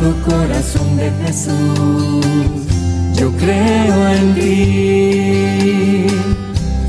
[0.00, 2.24] Corazón de Jesús,
[3.18, 6.06] yo creo en ti.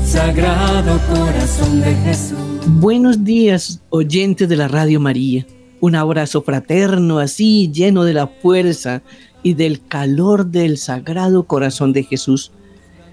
[0.02, 2.38] Sagrado corazón de Jesús.
[2.66, 5.46] Buenos días, oyentes de la Radio María.
[5.80, 9.02] Un abrazo fraterno así, lleno de la fuerza
[9.42, 12.50] y del calor del Sagrado Corazón de Jesús.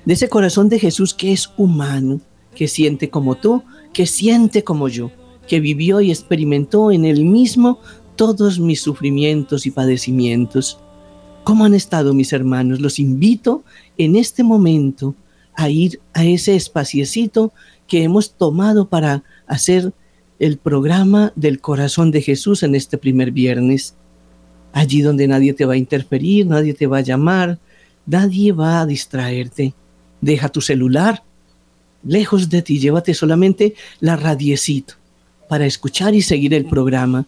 [0.06, 2.22] De ese corazón de Jesús que es humano,
[2.56, 5.12] que siente como tú, que siente como yo,
[5.46, 7.80] que vivió y experimentó en él mismo
[8.20, 10.78] todos mis sufrimientos y padecimientos.
[11.46, 12.82] ¿Cómo han estado mis hermanos?
[12.82, 13.64] Los invito
[13.98, 15.16] en este momento
[15.56, 17.54] a ir a ese espaciecito
[17.88, 19.94] que hemos tomado para hacer
[20.38, 23.96] el programa del corazón de Jesús en este primer viernes.
[24.74, 27.58] Allí donde nadie te va a interferir, nadie te va a llamar,
[28.06, 29.74] nadie va a distraerte.
[30.20, 31.24] Deja tu celular
[32.04, 34.96] lejos de ti, llévate solamente la radiecito
[35.48, 37.26] para escuchar y seguir el programa,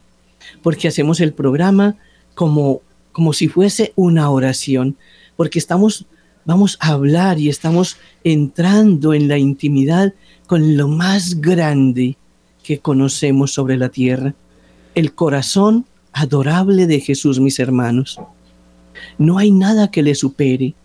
[0.62, 1.98] porque hacemos el programa
[2.36, 4.98] como, como si fuese una oración,
[5.36, 6.06] porque estamos,
[6.46, 10.14] vamos a hablar y estamos entrando en la intimidad
[10.48, 12.18] con lo más grande
[12.64, 14.34] que conocemos sobre la tierra,
[14.96, 18.20] el corazón adorable de Jesús, mis hermanos.
[19.18, 20.76] No hay nada que le supere.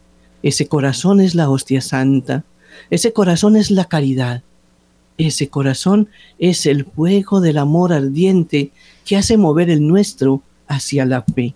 [0.43, 2.45] Ese corazón es la hostia santa,
[2.91, 4.43] ese corazón es la caridad,
[5.19, 8.71] ese corazón es el fuego del amor ardiente
[9.05, 11.55] que hace mover el nuestro hacia la fe.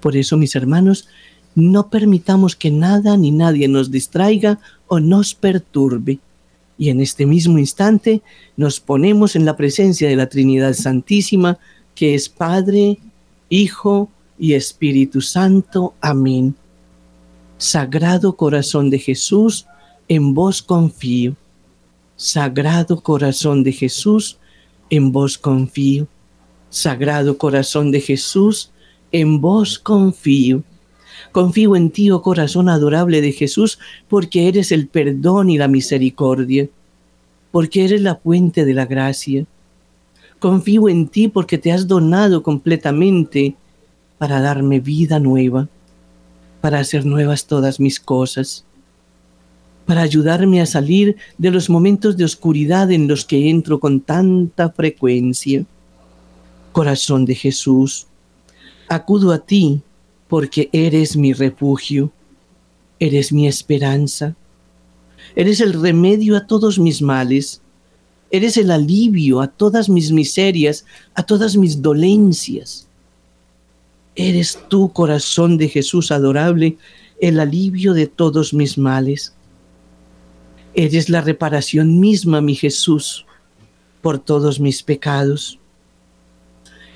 [0.00, 1.08] Por eso, mis hermanos,
[1.54, 6.18] no permitamos que nada ni nadie nos distraiga o nos perturbe
[6.82, 8.22] y en este mismo instante
[8.56, 11.58] nos ponemos en la presencia de la Trinidad Santísima,
[11.94, 12.98] que es Padre,
[13.48, 15.94] Hijo y Espíritu Santo.
[16.00, 16.56] Amén.
[17.56, 19.66] Sagrado corazón de Jesús,
[20.08, 21.36] en vos confío.
[22.16, 24.38] Sagrado corazón de Jesús,
[24.90, 26.06] en vos confío.
[26.70, 28.70] Sagrado corazón de Jesús,
[29.10, 30.62] en vos confío.
[31.32, 33.78] Confío en ti, oh corazón adorable de Jesús,
[34.08, 36.68] porque eres el perdón y la misericordia,
[37.50, 39.46] porque eres la fuente de la gracia.
[40.38, 43.54] Confío en ti porque te has donado completamente
[44.18, 45.68] para darme vida nueva,
[46.60, 48.64] para hacer nuevas todas mis cosas,
[49.86, 54.70] para ayudarme a salir de los momentos de oscuridad en los que entro con tanta
[54.70, 55.64] frecuencia.
[56.72, 58.06] Corazón de Jesús,
[58.88, 59.82] acudo a ti
[60.28, 62.10] porque eres mi refugio,
[62.98, 64.34] eres mi esperanza,
[65.34, 67.60] eres el remedio a todos mis males,
[68.30, 72.86] eres el alivio a todas mis miserias, a todas mis dolencias.
[74.14, 76.76] Eres tú, corazón de Jesús adorable,
[77.20, 79.34] el alivio de todos mis males.
[80.74, 83.26] Eres la reparación misma, mi Jesús,
[84.00, 85.58] por todos mis pecados.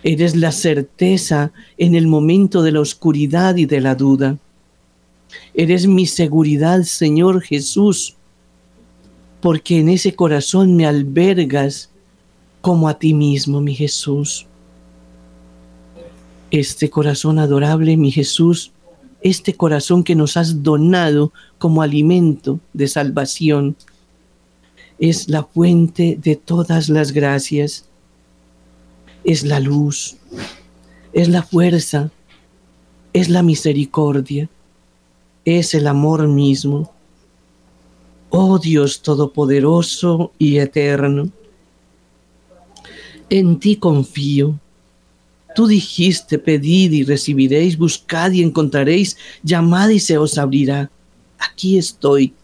[0.03, 4.39] Eres la certeza en el momento de la oscuridad y de la duda.
[5.53, 8.15] Eres mi seguridad, Señor Jesús,
[9.41, 11.91] porque en ese corazón me albergas
[12.61, 14.47] como a ti mismo, mi Jesús.
[16.51, 18.73] Este corazón adorable, mi Jesús,
[19.21, 23.77] este corazón que nos has donado como alimento de salvación,
[24.99, 27.87] es la fuente de todas las gracias
[29.27, 30.17] es la luz,
[31.13, 32.11] es la fuerza,
[33.13, 34.49] es la misericordia,
[35.45, 36.93] es el amor mismo.
[38.31, 41.29] Oh Dios Todopoderoso y Eterno,
[43.29, 44.61] en ti confío.
[45.57, 50.91] Tú dijiste, pedid y recibiréis, buscad y encontraréis, llamad y se os abrirá.
[51.39, 52.35] Aquí estoy,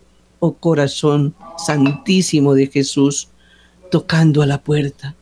[0.41, 3.29] oh corazón santísimo de Jesús,
[3.91, 5.15] tocando a la puerta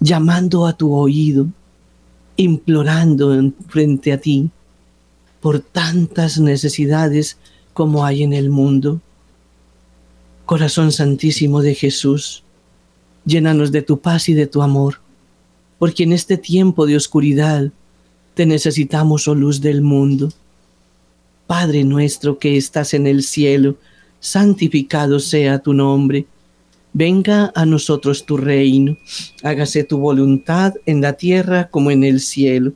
[0.00, 1.46] llamando a tu oído,
[2.36, 4.50] implorando en frente a ti
[5.40, 7.38] por tantas necesidades
[7.72, 9.00] como hay en el mundo.
[10.46, 12.42] Corazón Santísimo de Jesús,
[13.24, 15.00] llénanos de tu paz y de tu amor,
[15.78, 17.70] porque en este tiempo de oscuridad
[18.34, 20.32] te necesitamos, oh luz del mundo.
[21.46, 23.76] Padre nuestro que estás en el cielo,
[24.20, 26.26] santificado sea tu nombre
[26.96, 28.96] Venga a nosotros tu reino,
[29.42, 32.72] hágase tu voluntad en la tierra como en el cielo.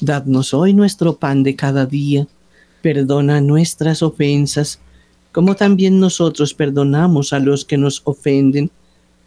[0.00, 2.26] Dadnos hoy nuestro pan de cada día,
[2.82, 4.80] perdona nuestras ofensas,
[5.30, 8.68] como también nosotros perdonamos a los que nos ofenden.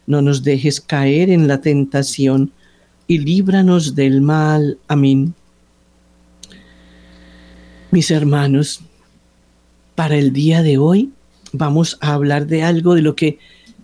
[0.06, 2.52] No nos dejes caer en la tentación,
[3.06, 4.78] y líbranos del mal.
[4.88, 5.34] Amén.
[7.90, 8.80] Mis hermanos,
[9.94, 11.10] para el día de hoy
[11.52, 13.38] vamos a hablar de algo de lo que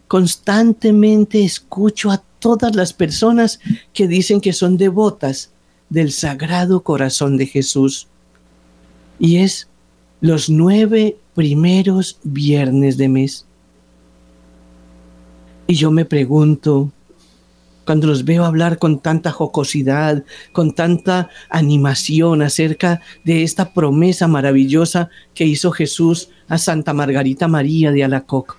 [0.09, 3.61] constantemente escucho a todas las personas
[3.93, 5.51] que dicen que son devotas
[5.89, 8.09] del Sagrado Corazón de Jesús.
[9.19, 9.69] Y es
[10.21, 13.47] los nueve primeros viernes de mes.
[15.67, 16.91] Y yo me pregunto,
[17.91, 20.23] cuando los veo hablar con tanta jocosidad,
[20.53, 27.91] con tanta animación acerca de esta promesa maravillosa que hizo Jesús a Santa Margarita María
[27.91, 28.57] de Alacoc.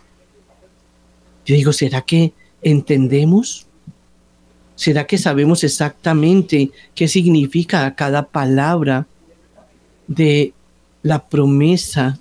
[1.45, 3.67] Yo digo, ¿será que entendemos?
[4.75, 9.07] ¿Será que sabemos exactamente qué significa cada palabra
[10.07, 10.51] de
[11.03, 12.19] la promesa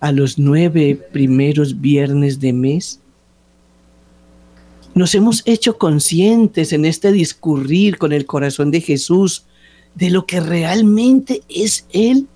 [0.00, 3.00] a los nueve primeros viernes de mes?
[4.94, 9.44] Nos hemos hecho conscientes en este discurrir con el corazón de Jesús
[9.94, 12.26] de lo que realmente es Él,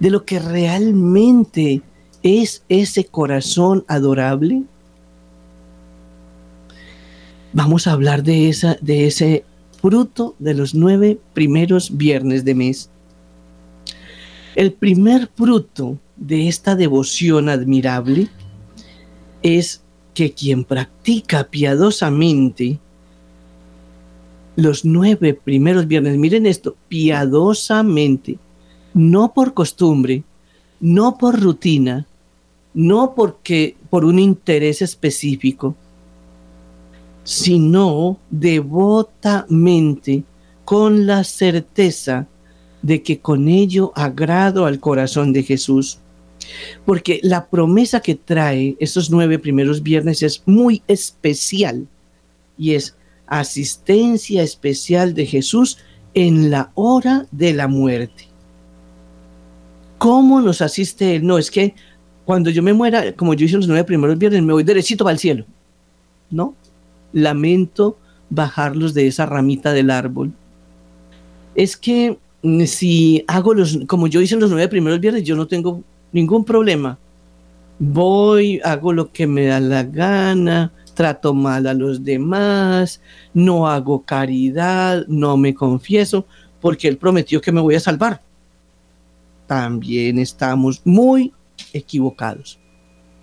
[0.00, 1.82] de lo que realmente
[2.22, 4.62] es ese corazón adorable.
[7.52, 9.44] Vamos a hablar de, esa, de ese
[9.80, 12.90] fruto de los nueve primeros viernes de mes.
[14.54, 18.28] El primer fruto de esta devoción admirable
[19.42, 19.82] es
[20.18, 22.80] que quien practica piadosamente
[24.56, 28.36] los nueve primeros viernes, miren esto, piadosamente,
[28.94, 30.24] no por costumbre,
[30.80, 32.04] no por rutina,
[32.74, 35.76] no porque por un interés específico,
[37.22, 40.24] sino devotamente,
[40.64, 42.26] con la certeza
[42.82, 46.00] de que con ello agrado al corazón de Jesús.
[46.84, 51.86] Porque la promesa que trae esos nueve primeros viernes es muy especial
[52.56, 52.96] y es
[53.26, 55.78] asistencia especial de Jesús
[56.14, 58.28] en la hora de la muerte.
[59.98, 61.26] ¿Cómo nos asiste Él?
[61.26, 61.74] No, es que
[62.24, 65.14] cuando yo me muera, como yo hice los nueve primeros viernes, me voy derechito para
[65.14, 65.44] el cielo.
[66.30, 66.54] No,
[67.12, 67.98] lamento
[68.30, 70.32] bajarlos de esa ramita del árbol.
[71.54, 72.18] Es que
[72.66, 75.82] si hago los, como yo hice los nueve primeros viernes, yo no tengo
[76.12, 76.98] ningún problema.
[77.78, 83.00] Voy, hago lo que me da la gana, trato mal a los demás,
[83.32, 86.26] no hago caridad, no me confieso,
[86.60, 88.20] porque Él prometió que me voy a salvar.
[89.46, 91.32] También estamos muy
[91.72, 92.58] equivocados.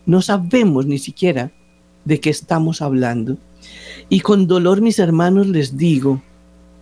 [0.06, 1.52] No sabemos ni siquiera
[2.06, 3.38] de qué estamos hablando.
[4.08, 6.22] Y con dolor, mis hermanos, les digo,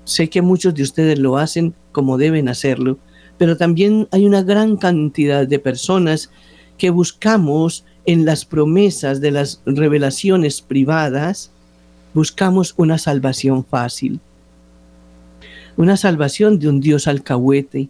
[0.03, 2.99] sé que muchos de ustedes lo hacen como deben hacerlo,
[3.43, 6.29] pero también hay una gran cantidad de personas
[6.77, 11.51] que buscamos en las promesas de las revelaciones privadas,
[12.13, 14.21] buscamos una salvación fácil,
[15.75, 17.89] una salvación de un Dios alcahuete,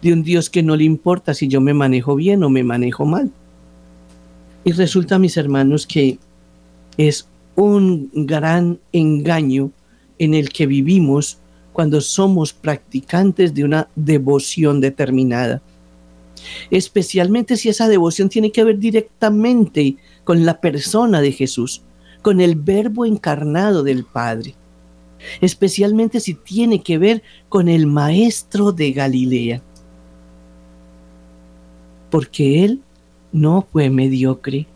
[0.00, 3.04] de un Dios que no le importa si yo me manejo bien o me manejo
[3.04, 3.30] mal.
[4.64, 6.16] Y resulta, mis hermanos, que
[6.96, 9.70] es un gran engaño
[10.18, 11.36] en el que vivimos
[11.74, 15.60] cuando somos practicantes de una devoción determinada.
[16.70, 21.82] Especialmente si esa devoción tiene que ver directamente con la persona de Jesús,
[22.22, 24.54] con el verbo encarnado del Padre.
[25.40, 29.60] Especialmente si tiene que ver con el Maestro de Galilea.
[32.08, 32.82] Porque Él
[33.32, 34.68] no fue mediocre,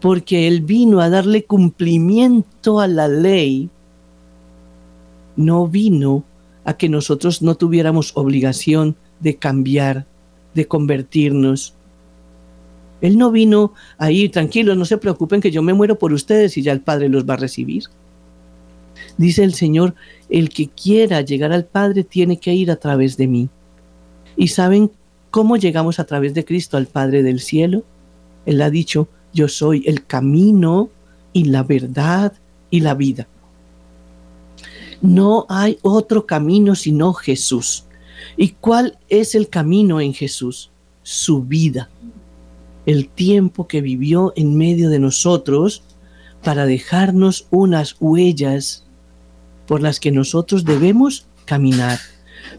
[0.00, 3.70] porque Él vino a darle cumplimiento a la ley
[5.38, 6.24] no vino
[6.64, 10.04] a que nosotros no tuviéramos obligación de cambiar,
[10.52, 11.74] de convertirnos.
[13.00, 16.58] Él no vino a ir, tranquilos, no se preocupen que yo me muero por ustedes
[16.58, 17.84] y ya el Padre los va a recibir.
[19.16, 19.94] Dice el Señor,
[20.28, 23.48] el que quiera llegar al Padre tiene que ir a través de mí.
[24.36, 24.90] ¿Y saben
[25.30, 27.84] cómo llegamos a través de Cristo al Padre del cielo?
[28.44, 30.90] Él ha dicho, yo soy el camino
[31.32, 32.32] y la verdad
[32.70, 33.28] y la vida.
[35.00, 37.84] No hay otro camino sino Jesús.
[38.36, 40.70] ¿Y cuál es el camino en Jesús?
[41.02, 41.88] Su vida.
[42.86, 45.82] El tiempo que vivió en medio de nosotros
[46.42, 48.84] para dejarnos unas huellas
[49.66, 51.98] por las que nosotros debemos caminar,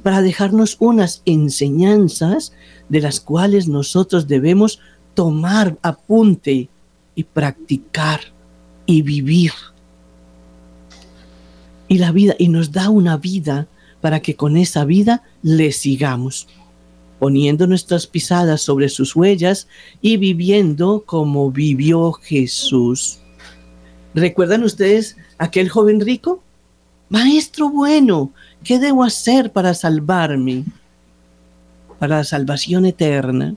[0.04, 2.54] para dejarnos unas enseñanzas
[2.90, 4.80] de las cuales nosotros debemos
[5.14, 6.70] tomar apunte
[7.16, 8.22] y practicar
[8.86, 9.52] y vivir
[11.90, 13.68] y la vida y nos da una vida
[14.00, 16.48] para que con esa vida le sigamos,
[17.20, 19.68] poniendo nuestras pisadas sobre sus huellas
[20.02, 23.20] y viviendo como vivió Jesús.
[24.14, 26.42] ¿Recuerdan ustedes aquel joven rico?
[27.10, 28.32] Maestro bueno,
[28.64, 30.64] ¿qué debo hacer para salvarme?
[31.98, 33.56] Para la salvación eterna.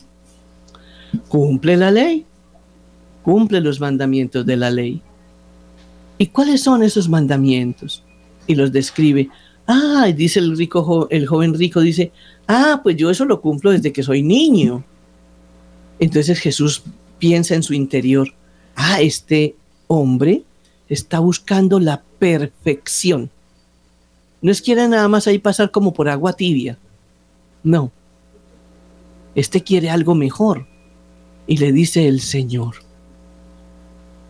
[1.29, 2.25] Cumple la ley,
[3.23, 5.03] cumple los mandamientos de la ley.
[6.17, 8.03] ¿Y cuáles son esos mandamientos?
[8.47, 9.29] Y los describe.
[9.67, 12.13] Ah, dice el rico, el joven rico dice,
[12.49, 14.85] ah, pues yo eso lo cumplo desde que soy niño.
[15.99, 16.83] Entonces Jesús
[17.19, 18.29] piensa en su interior,
[18.75, 19.55] ah, este
[19.87, 20.43] hombre
[20.89, 23.31] está buscando la perfección.
[24.41, 26.77] No es quiere nada más ahí pasar como por agua tibia.
[27.63, 27.93] No.
[29.35, 30.67] Este quiere algo mejor.
[31.47, 32.75] Y le dice el Señor,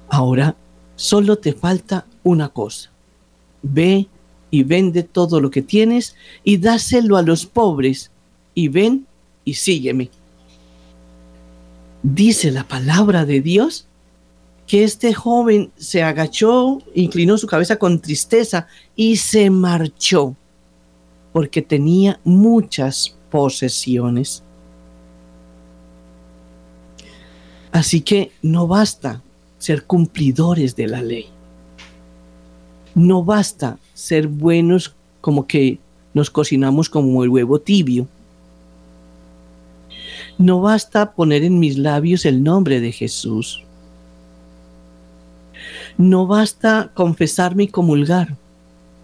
[0.09, 0.57] ahora
[0.97, 2.92] solo te falta una cosa.
[3.63, 4.07] Ve
[4.51, 6.15] y vende todo lo que tienes
[6.45, 8.11] y dáselo a los pobres
[8.55, 9.07] y ven
[9.45, 10.11] y sígueme.
[12.03, 13.87] Dice la palabra de Dios
[14.67, 18.67] que este joven se agachó, inclinó su cabeza con tristeza
[18.97, 20.37] y se marchó
[21.33, 24.43] porque tenía muchas posesiones.
[27.73, 29.23] Así que no basta
[29.59, 31.29] ser cumplidores de la ley.
[32.95, 35.79] No basta ser buenos como que
[36.15, 38.07] nos cocinamos como el huevo tibio.
[40.39, 43.63] No basta poner en mis labios el nombre de Jesús.
[45.97, 48.37] No basta confesarme y comulgar.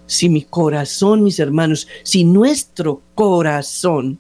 [0.07, 4.19] Si mi corazón, mis hermanos, si nuestro corazón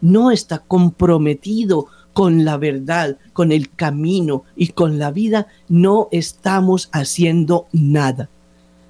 [0.00, 6.88] no está comprometido con la verdad, con el camino y con la vida, no estamos
[6.92, 8.28] haciendo nada.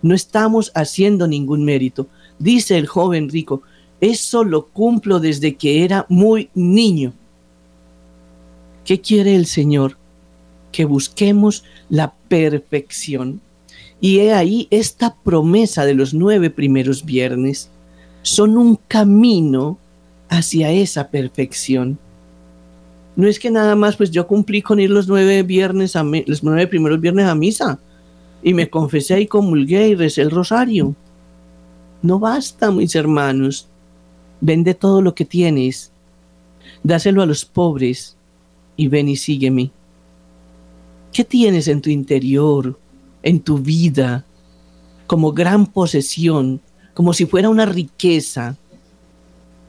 [0.02, 2.06] No estamos haciendo ningún mérito.
[2.38, 3.62] Dice el joven rico,
[4.00, 7.12] eso lo cumplo desde que era muy niño.
[8.84, 9.98] ¿Qué quiere el Señor?
[10.72, 13.40] Que busquemos la perfección.
[14.00, 17.70] Y he ahí esta promesa de los nueve primeros viernes.
[18.22, 19.78] Son un camino
[20.30, 21.98] hacia esa perfección.
[23.16, 25.94] No es que nada más, pues yo cumplí con ir los nueve viernes
[26.26, 27.78] los nueve primeros viernes a misa
[28.42, 30.94] y me confesé y comulgué y recé el rosario.
[32.02, 33.68] No basta, mis hermanos.
[34.40, 35.92] Vende todo lo que tienes,
[36.82, 38.16] dáselo a los pobres
[38.76, 39.70] y ven y sígueme.
[41.12, 42.78] ¿Qué tienes en tu interior,
[43.22, 44.24] en tu vida,
[45.06, 46.60] como gran posesión,
[46.94, 48.56] como si fuera una riqueza?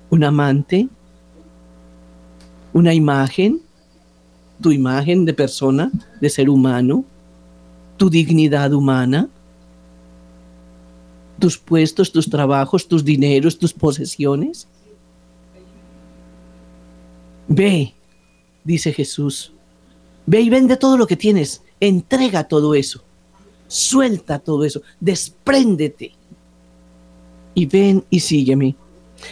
[0.09, 0.87] ¿Un amante?
[2.71, 3.61] ¿Una imagen?
[4.61, 7.03] ¿Tu imagen de persona, de ser humano?
[8.01, 9.29] Tu dignidad humana,
[11.37, 14.67] tus puestos, tus trabajos, tus dineros, tus posesiones.
[17.47, 17.93] Ve,
[18.63, 19.53] dice Jesús,
[20.25, 23.03] ve y vende todo lo que tienes, entrega todo eso,
[23.67, 26.13] suelta todo eso, despréndete
[27.53, 28.75] y ven y sígueme.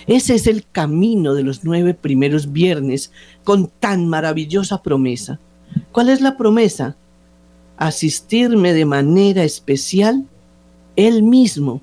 [0.05, 3.11] Ese es el camino de los nueve primeros viernes
[3.43, 5.39] con tan maravillosa promesa.
[5.91, 6.95] ¿Cuál es la promesa?
[7.79, 10.25] Asistirme de manera especial
[10.97, 11.81] Él mismo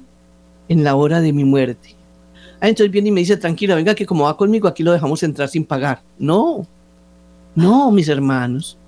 [0.69, 1.97] en la hora de mi muerte.
[2.61, 5.23] Ah, entonces viene y me dice, tranquila, venga, que como va conmigo, aquí lo dejamos
[5.23, 6.03] entrar sin pagar.
[6.19, 6.67] No,
[7.55, 8.79] no, mis hermanos.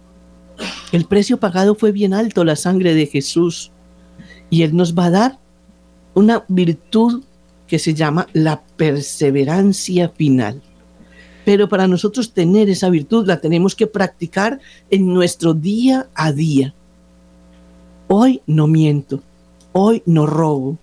[0.93, 3.73] El precio pagado fue bien alto, la sangre de Jesús.
[4.51, 5.39] Y Él nos va a dar
[6.15, 7.23] una virtud
[7.67, 10.61] que se llama la perseverancia final.
[11.47, 14.61] Pero para nosotros tener esa virtud la tenemos que practicar
[14.91, 16.75] en nuestro día a día.
[18.11, 19.23] Hoy no miento,
[19.73, 20.79] hoy no robo,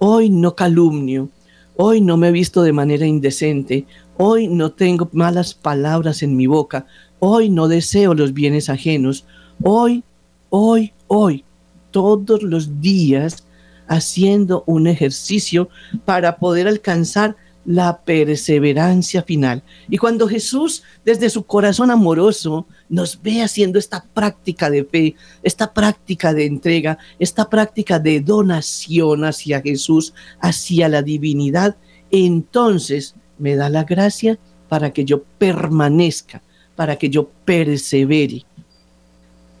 [0.00, 1.28] hoy no calumnio,
[1.76, 6.48] hoy no me he visto de manera indecente, hoy no tengo malas palabras en mi
[6.48, 6.86] boca,
[7.20, 9.24] hoy no deseo los bienes ajenos,
[9.62, 10.02] hoy,
[10.50, 11.44] hoy, hoy,
[11.92, 13.46] todos los días
[13.86, 15.68] haciendo un ejercicio
[16.04, 19.62] para poder alcanzar la perseverancia final.
[19.88, 25.72] Y cuando Jesús, desde su corazón amoroso, nos ve haciendo esta práctica de fe, esta
[25.72, 31.76] práctica de entrega, esta práctica de donación hacia Jesús, hacia la divinidad,
[32.10, 36.42] entonces me da la gracia para que yo permanezca,
[36.76, 38.44] para que yo persevere.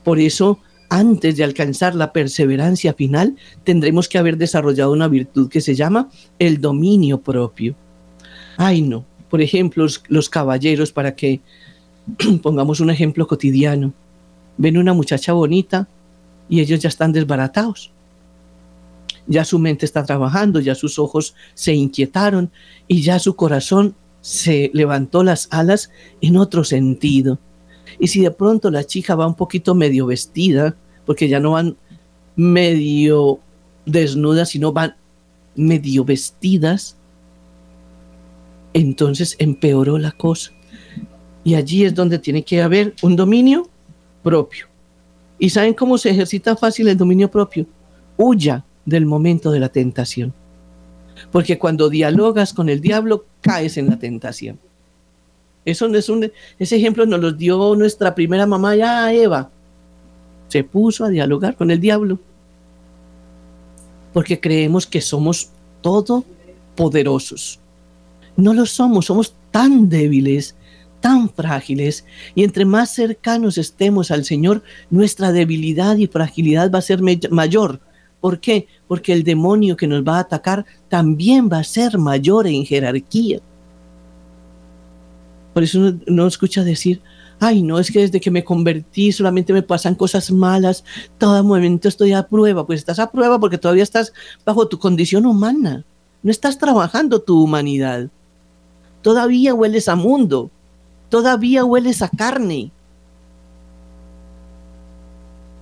[0.02, 0.58] Por eso,
[0.90, 6.10] antes de alcanzar la perseverancia final, tendremos que haber desarrollado una virtud que se llama
[6.38, 7.74] el dominio propio.
[8.56, 9.04] Ay, no.
[9.28, 11.40] Por ejemplo, los, caballeros, para que
[12.42, 13.92] pongamos un ejemplo cotidiano,
[14.56, 15.88] ven una muchacha bonita
[16.48, 17.90] y ellos ya están desbaratados.
[19.26, 22.50] Ya su mente está trabajando, ya sus ojos se inquietaron
[22.86, 27.38] y ya su corazón se levantó las alas en otro sentido.
[27.98, 31.76] Y si de pronto la chica va un poquito medio vestida, porque ya no van
[32.36, 33.40] medio
[33.86, 34.96] desnudas, sino van
[35.54, 36.96] medio vestidas,
[38.74, 40.52] entonces empeoró la cosa.
[41.44, 43.68] Y allí es donde tiene que haber un dominio
[44.22, 44.66] propio.
[45.38, 47.66] ¿Y saben cómo se ejercita fácil el dominio propio?
[48.16, 50.34] Huya del momento de la tentación.
[51.30, 54.58] Porque cuando dialogas con el diablo, caes en la tentación.
[55.64, 59.50] Eso es un, ese ejemplo nos lo dio nuestra primera mamá, ya Eva.
[60.48, 62.18] Se puso a dialogar con el diablo.
[64.12, 65.50] Porque creemos que somos
[65.80, 67.60] todopoderosos.
[68.36, 70.56] No lo somos, somos tan débiles,
[71.00, 76.82] tan frágiles, y entre más cercanos estemos al Señor, nuestra debilidad y fragilidad va a
[76.82, 77.80] ser mayor.
[78.20, 78.66] ¿Por qué?
[78.88, 83.40] Porque el demonio que nos va a atacar también va a ser mayor en jerarquía.
[85.52, 87.02] Por eso uno, no escucha decir,
[87.38, 90.84] ay, no, es que desde que me convertí solamente me pasan cosas malas,
[91.18, 92.66] todo momento estoy a prueba.
[92.66, 94.12] Pues estás a prueba porque todavía estás
[94.44, 95.84] bajo tu condición humana,
[96.22, 98.08] no estás trabajando tu humanidad.
[99.04, 100.50] Todavía hueles a mundo,
[101.10, 102.70] todavía hueles a carne,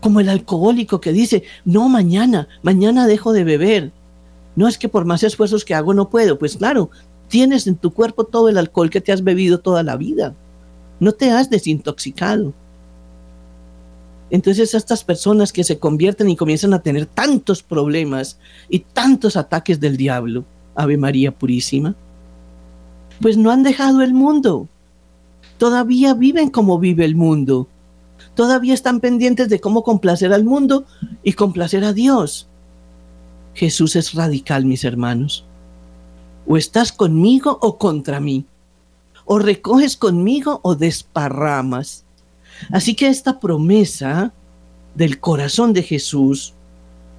[0.00, 3.90] como el alcohólico que dice, no, mañana, mañana dejo de beber.
[4.54, 6.38] No es que por más esfuerzos que hago no puedo.
[6.38, 6.90] Pues claro,
[7.26, 10.36] tienes en tu cuerpo todo el alcohol que te has bebido toda la vida.
[11.00, 12.52] No te has desintoxicado.
[14.30, 19.80] Entonces estas personas que se convierten y comienzan a tener tantos problemas y tantos ataques
[19.80, 20.44] del diablo,
[20.76, 21.96] Ave María Purísima,
[23.22, 24.68] pues no han dejado el mundo.
[25.56, 27.68] Todavía viven como vive el mundo
[28.34, 30.84] todavía están pendientes de cómo complacer al mundo
[31.22, 32.48] y complacer a Dios.
[33.54, 35.44] Jesús es radical, mis hermanos.
[36.46, 38.46] O estás conmigo o contra mí.
[39.24, 42.04] O recoges conmigo o desparramas.
[42.70, 44.32] Así que esta promesa
[44.94, 46.54] del corazón de Jesús,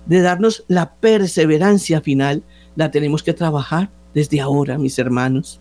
[0.06, 2.44] de darnos la perseverancia final,
[2.76, 5.60] la tenemos que trabajar desde ahora, mis hermanos.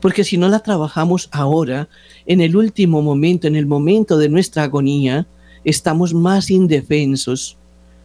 [0.00, 1.88] Porque si no la trabajamos ahora,
[2.26, 5.26] en el último momento, en el momento de nuestra agonía,
[5.64, 7.56] estamos más indefensos.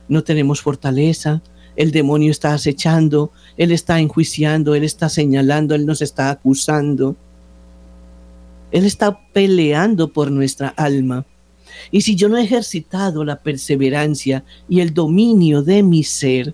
[0.07, 1.41] No tenemos fortaleza,
[1.75, 7.15] el demonio está acechando, él está enjuiciando, él está señalando, él nos está acusando.
[8.71, 11.25] Él está peleando por nuestra alma.
[11.91, 16.53] Y si yo no he ejercitado la perseverancia y el dominio de mi ser,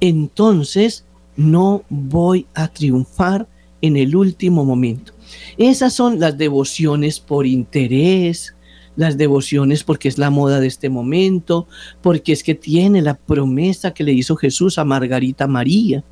[0.00, 1.04] entonces
[1.36, 3.46] no voy a triunfar
[3.82, 5.12] en el último momento.
[5.58, 8.54] Esas son las devociones por interés,
[8.96, 11.66] las devociones porque es la moda de este momento,
[12.00, 16.04] porque es que tiene la promesa que le hizo Jesús a Margarita María.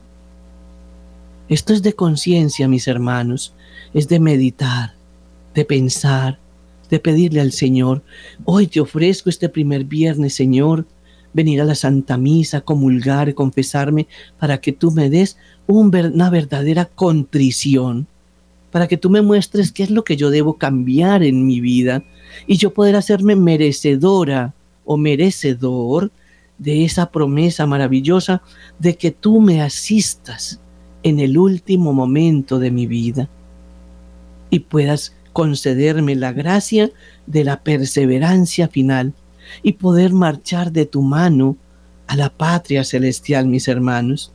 [1.48, 3.54] Esto es de conciencia, mis hermanos,
[3.92, 4.94] es de meditar,
[5.54, 6.38] de pensar,
[6.90, 8.02] de pedirle al Señor,
[8.44, 10.86] hoy te ofrezco este primer viernes, Señor,
[11.32, 15.36] venir a la Santa Misa, comulgar, confesarme, para que tú me des
[15.72, 18.06] una verdadera contrición,
[18.70, 22.02] para que tú me muestres qué es lo que yo debo cambiar en mi vida
[22.46, 24.54] y yo poder hacerme merecedora
[24.84, 26.10] o merecedor
[26.58, 28.42] de esa promesa maravillosa
[28.78, 30.60] de que tú me asistas
[31.02, 33.28] en el último momento de mi vida
[34.50, 36.90] y puedas concederme la gracia
[37.26, 39.14] de la perseverancia final
[39.62, 41.56] y poder marchar de tu mano
[42.06, 44.32] a la patria celestial, mis hermanos.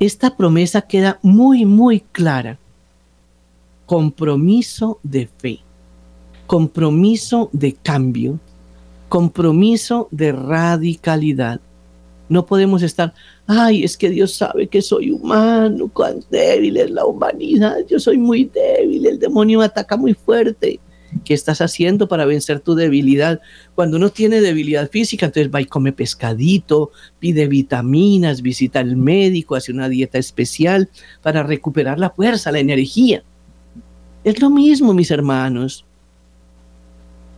[0.00, 2.56] Esta promesa queda muy, muy clara.
[3.84, 5.58] Compromiso de fe,
[6.46, 8.38] compromiso de cambio,
[9.08, 11.60] compromiso de radicalidad.
[12.28, 13.12] No podemos estar,
[13.48, 18.18] ay, es que Dios sabe que soy humano, cuán débil es la humanidad, yo soy
[18.18, 20.78] muy débil, el demonio me ataca muy fuerte.
[21.24, 23.40] ¿Qué estás haciendo para vencer tu debilidad?
[23.74, 29.54] Cuando uno tiene debilidad física, entonces va y come pescadito, pide vitaminas, visita al médico,
[29.54, 30.90] hace una dieta especial
[31.22, 33.22] para recuperar la fuerza, la energía.
[34.22, 35.86] Es lo mismo, mis hermanos.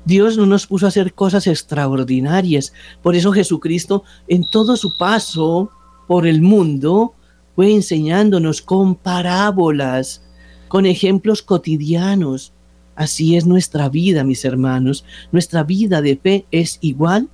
[0.05, 2.73] Dios no nos puso a hacer cosas extraordinarias.
[3.03, 5.71] Por eso Jesucristo en todo su paso
[6.09, 7.15] por el mundo
[7.55, 10.25] fue enseñándonos con parábolas,
[10.67, 12.53] con ejemplos cotidianos
[13.01, 15.07] Así es nuestra vida, mis hermanos.
[15.33, 17.31] Nuestra vida de fe es igual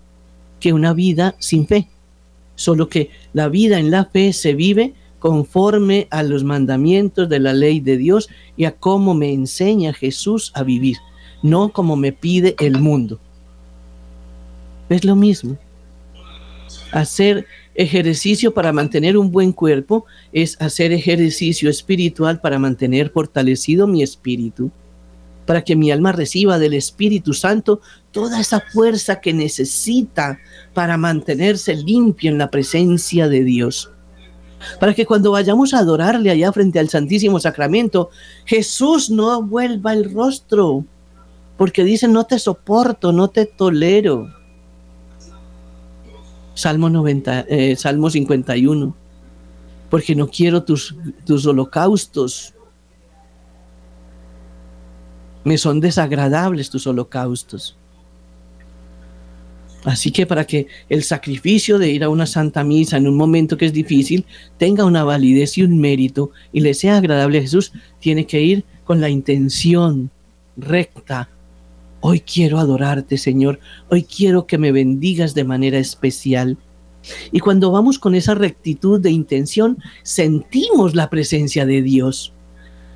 [0.60, 1.88] que una vida sin fe.
[2.54, 7.52] Solo que la vida en la fe se vive conforme a los mandamientos de la
[7.52, 10.98] ley de Dios y a cómo me enseña Jesús a vivir,
[11.42, 13.18] no como me pide el mundo.
[14.88, 15.58] Es lo mismo.
[16.92, 24.04] Hacer ejercicio para mantener un buen cuerpo es hacer ejercicio espiritual para mantener fortalecido mi
[24.04, 24.70] espíritu
[25.46, 27.80] para que mi alma reciba del Espíritu Santo
[28.10, 30.38] toda esa fuerza que necesita
[30.74, 33.90] para mantenerse limpio en la presencia de Dios.
[34.80, 38.10] Para que cuando vayamos a adorarle allá frente al Santísimo Sacramento,
[38.44, 40.84] Jesús no vuelva el rostro,
[41.56, 44.28] porque dice, no te soporto, no te tolero.
[46.54, 48.96] Salmo, 90, eh, Salmo 51.
[49.90, 52.55] porque no quiero tus, tus holocaustos.
[55.46, 57.76] Me son desagradables tus holocaustos.
[59.84, 63.56] Así que para que el sacrificio de ir a una santa misa en un momento
[63.56, 64.26] que es difícil
[64.58, 68.64] tenga una validez y un mérito y le sea agradable a Jesús, tiene que ir
[68.82, 70.10] con la intención
[70.56, 71.28] recta.
[72.00, 73.60] Hoy quiero adorarte, Señor.
[73.88, 76.58] Hoy quiero que me bendigas de manera especial.
[77.30, 82.32] Y cuando vamos con esa rectitud de intención, sentimos la presencia de Dios.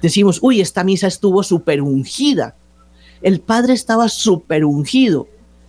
[0.03, 2.57] Decimos, uy, esta misa estuvo súper ungida.
[3.23, 5.29] El Padre estaba súper ungido.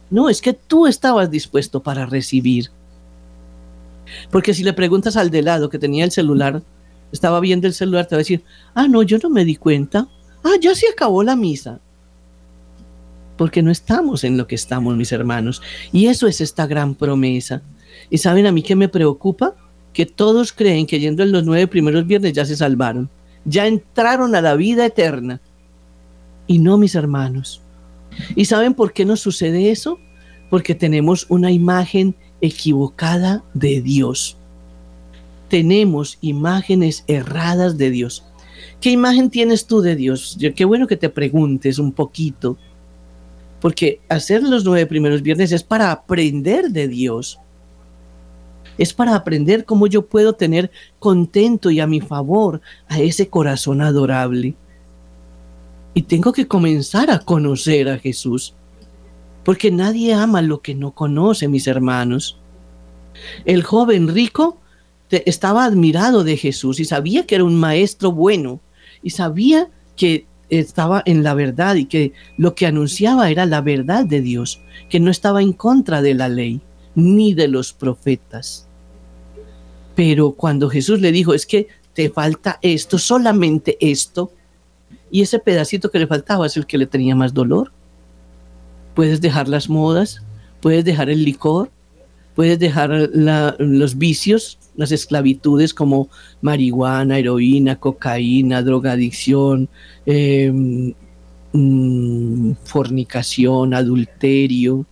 [0.09, 2.69] No, es que tú estabas dispuesto para recibir.
[4.29, 6.61] Porque si le preguntas al de lado que tenía el celular,
[7.11, 10.07] estaba viendo el celular, te va a decir, ah, no, yo no me di cuenta.
[10.43, 11.79] Ah, ya se acabó la misa.
[13.37, 15.61] Porque no estamos en lo que estamos, mis hermanos.
[15.91, 17.61] Y eso es esta gran promesa.
[18.09, 19.55] Y saben a mí que me preocupa
[19.93, 23.09] que todos creen que yendo en los nueve primeros viernes ya se salvaron,
[23.45, 25.41] ya entraron a la vida eterna.
[26.47, 27.61] Y no, mis hermanos.
[28.35, 29.99] ¿Y saben por qué nos sucede eso?
[30.49, 34.37] Porque tenemos una imagen equivocada de Dios.
[35.47, 38.23] Tenemos imágenes erradas de Dios.
[38.79, 40.37] ¿Qué imagen tienes tú de Dios?
[40.55, 42.57] Qué bueno que te preguntes un poquito.
[43.59, 47.39] Porque hacer los nueve primeros viernes es para aprender de Dios
[48.81, 53.79] es para aprender cómo yo puedo tener contento y a mi favor a ese corazón
[53.79, 54.55] adorable.
[55.93, 58.55] Y tengo que comenzar a conocer a Jesús,
[59.43, 62.39] porque nadie ama lo que no conoce, mis hermanos.
[63.45, 64.57] El joven rico
[65.11, 68.61] estaba admirado de Jesús y sabía que era un maestro bueno
[69.03, 74.05] y sabía que estaba en la verdad y que lo que anunciaba era la verdad
[74.05, 76.61] de Dios, que no estaba en contra de la ley
[76.95, 78.67] ni de los profetas.
[80.03, 84.31] Pero cuando Jesús le dijo, es que te falta esto, solamente esto,
[85.11, 87.71] y ese pedacito que le faltaba es el que le tenía más dolor.
[88.95, 90.23] Puedes dejar las modas,
[90.59, 91.69] puedes dejar el licor,
[92.33, 96.09] puedes dejar los vicios, las esclavitudes como
[96.41, 99.69] marihuana, heroína, cocaína, drogadicción,
[101.53, 104.87] mm, fornicación, adulterio,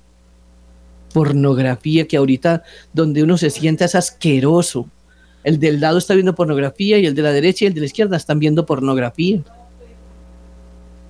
[1.12, 2.62] pornografía, que ahorita
[2.94, 4.88] donde uno se sienta es asqueroso.
[5.50, 7.88] El del lado está viendo pornografía y el de la derecha y el de la
[7.88, 9.42] izquierda están viendo pornografía.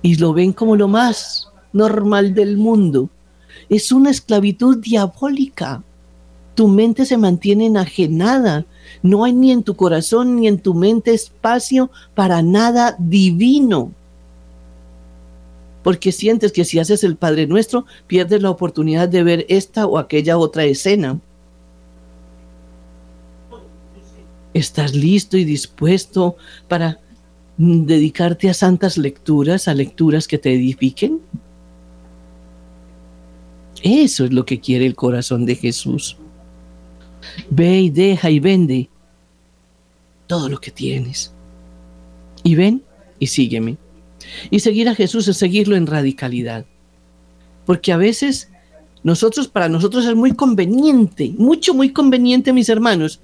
[0.00, 3.10] Y lo ven como lo más normal del mundo.
[3.68, 5.82] Es una esclavitud diabólica.
[6.54, 8.64] Tu mente se mantiene enajenada.
[9.02, 13.92] No hay ni en tu corazón ni en tu mente espacio para nada divino
[15.82, 19.96] porque sientes que si haces el Padre Nuestro, pierdes la oportunidad de ver esta o
[19.96, 21.18] aquella otra escena.
[24.52, 26.36] ¿Estás listo y dispuesto
[26.68, 27.00] para
[27.56, 31.20] dedicarte a santas lecturas, a lecturas que te edifiquen?
[33.82, 36.16] Eso es lo que quiere el corazón de Jesús.
[37.50, 38.88] Ve y deja y vende
[40.26, 41.32] todo lo que tienes.
[42.42, 42.82] Y ven
[43.18, 43.76] y sígueme.
[44.50, 46.66] Y seguir a Jesús es seguirlo en radicalidad.
[47.66, 48.50] Porque a veces
[49.02, 53.20] nosotros, para nosotros es muy conveniente, mucho, muy conveniente, mis hermanos,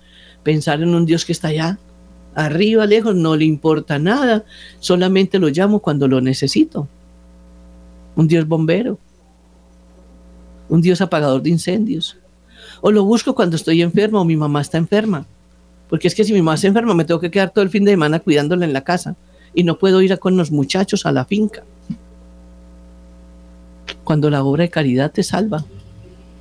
[0.47, 1.77] pensar en un Dios que está allá,
[2.37, 4.45] arriba, lejos, no le importa nada,
[4.79, 6.87] solamente lo llamo cuando lo necesito.
[8.15, 8.97] Un Dios bombero,
[10.69, 12.17] un Dios apagador de incendios.
[12.81, 15.27] O lo busco cuando estoy enfermo o mi mamá está enferma.
[15.89, 17.85] Porque es que si mi mamá está enferma me tengo que quedar todo el fin
[17.85, 19.17] de semana cuidándola en la casa
[19.53, 21.65] y no puedo ir con los muchachos a la finca.
[24.05, 25.65] Cuando la obra de caridad te salva,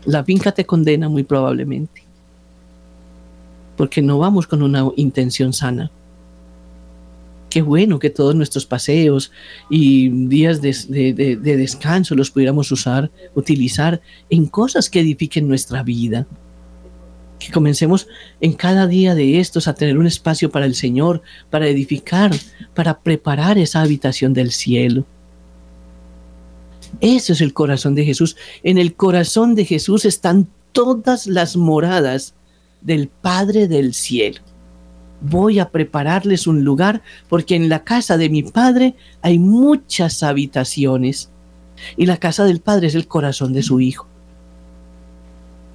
[0.05, 2.04] la finca te condena muy probablemente,
[3.77, 5.91] porque no vamos con una intención sana.
[7.49, 9.31] Qué bueno que todos nuestros paseos
[9.69, 10.73] y días de,
[11.13, 16.27] de descanso los pudiéramos usar, utilizar en cosas que edifiquen nuestra vida
[17.39, 18.07] que comencemos
[18.41, 22.31] en cada día de estos a tener un espacio para el Señor, para edificar,
[22.73, 25.05] para preparar esa habitación del cielo.
[27.01, 28.35] Eso es el corazón de Jesús.
[28.63, 32.33] En el corazón de Jesús están todas las moradas
[32.85, 34.41] del Padre del cielo.
[35.19, 41.31] Voy a prepararles un lugar porque en la casa de mi Padre hay muchas habitaciones
[41.97, 44.07] y la casa del Padre es el corazón de su Hijo.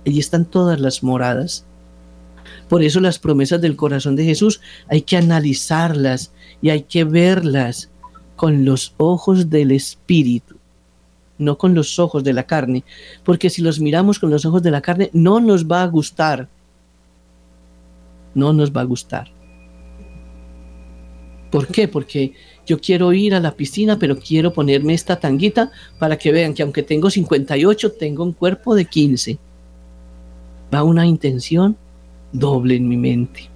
[0.06, 1.64] Allí están todas las moradas.
[2.68, 7.90] Por eso las promesas del corazón de Jesús hay que analizarlas y hay que verlas
[8.36, 10.56] con los ojos del Espíritu,
[11.38, 12.84] no con los ojos de la carne,
[13.24, 16.48] porque si los miramos con los ojos de la carne no nos va a gustar,
[18.34, 19.30] no nos va a gustar.
[21.50, 21.88] ¿Por qué?
[21.88, 26.54] Porque yo quiero ir a la piscina, pero quiero ponerme esta tanguita para que vean
[26.54, 29.38] que aunque tengo 58, tengo un cuerpo de 15.
[30.72, 31.76] Va una intención
[32.32, 33.48] doble en mi mente.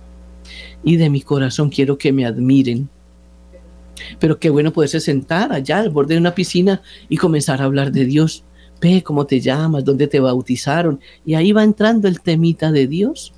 [0.82, 2.88] Y de mi corazón quiero que me admiren.
[4.18, 7.92] Pero qué bueno poderse sentar allá al borde de una piscina y comenzar a hablar
[7.92, 8.42] de Dios.
[8.80, 11.00] Ve cómo te llamas, dónde te bautizaron.
[11.24, 13.32] Y ahí va entrando el temita de Dios.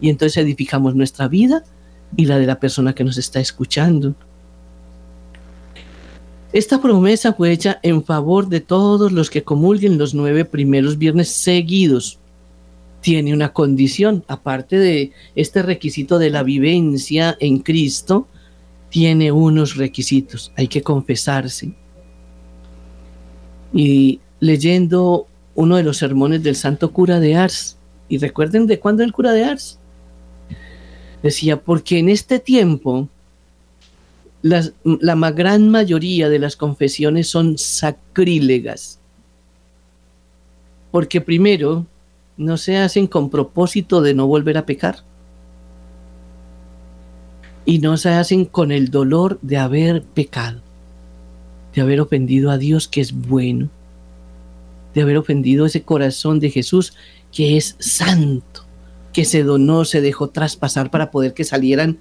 [0.00, 1.64] Y entonces edificamos nuestra vida
[2.16, 4.14] y la de la persona que nos está escuchando.
[6.52, 11.28] Esta promesa fue hecha en favor de todos los que comulguen los nueve primeros viernes
[11.28, 12.18] seguidos.
[13.00, 18.26] Tiene una condición, aparte de este requisito de la vivencia en Cristo,
[18.88, 20.52] tiene unos requisitos.
[20.56, 21.74] Hay que confesarse.
[23.72, 27.76] Y leyendo uno de los sermones del santo cura de Ars,
[28.08, 29.78] y recuerden de cuándo el cura de Ars,
[31.22, 33.08] decía, porque en este tiempo
[34.42, 39.00] la gran mayoría de las confesiones son sacrílegas.
[40.90, 41.86] Porque primero,
[42.36, 45.02] no se hacen con propósito de no volver a pecar.
[47.64, 50.60] Y no se hacen con el dolor de haber pecado,
[51.74, 53.68] de haber ofendido a Dios que es bueno,
[54.94, 56.94] de haber ofendido ese corazón de Jesús
[57.32, 58.65] que es santo,
[59.16, 61.98] que se donó, se dejó traspasar para poder que salieran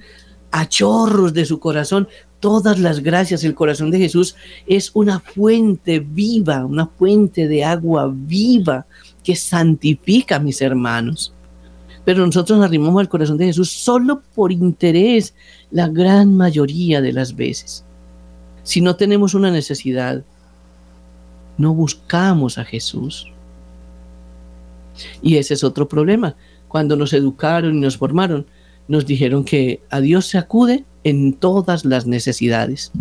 [0.51, 2.10] a chorros de su corazón
[2.41, 3.45] todas las gracias.
[3.45, 4.36] El corazón de Jesús
[4.67, 8.86] es una fuente viva, una fuente de agua viva
[9.23, 11.32] que santifica a mis hermanos.
[12.04, 15.34] Pero nosotros arrimamos al corazón de Jesús solo por interés
[15.71, 17.86] la gran mayoría de las veces.
[18.63, 20.21] Si no tenemos una necesidad,
[21.58, 23.32] no buscamos a Jesús.
[25.21, 26.36] Y ese es otro problema.
[26.76, 28.48] Cuando nos educaron y nos formaron,
[28.90, 32.92] nos dijeron que a Dios se acude en todas las necesidades.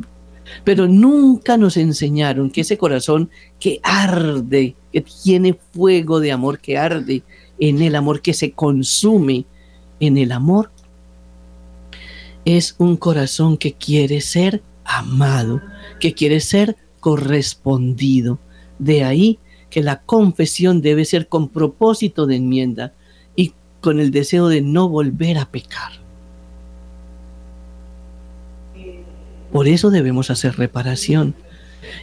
[0.62, 6.78] Pero nunca nos enseñaron que ese corazón que arde, que tiene fuego de amor que
[6.78, 7.24] arde
[7.58, 9.44] en el amor, que se consume
[9.98, 10.70] en el amor,
[12.44, 15.60] es un corazón que quiere ser amado,
[15.98, 18.38] que quiere ser correspondido.
[18.78, 22.94] De ahí que la confesión debe ser con propósito de enmienda
[23.84, 25.92] con el deseo de no volver a pecar.
[29.52, 31.34] Por eso debemos hacer reparación.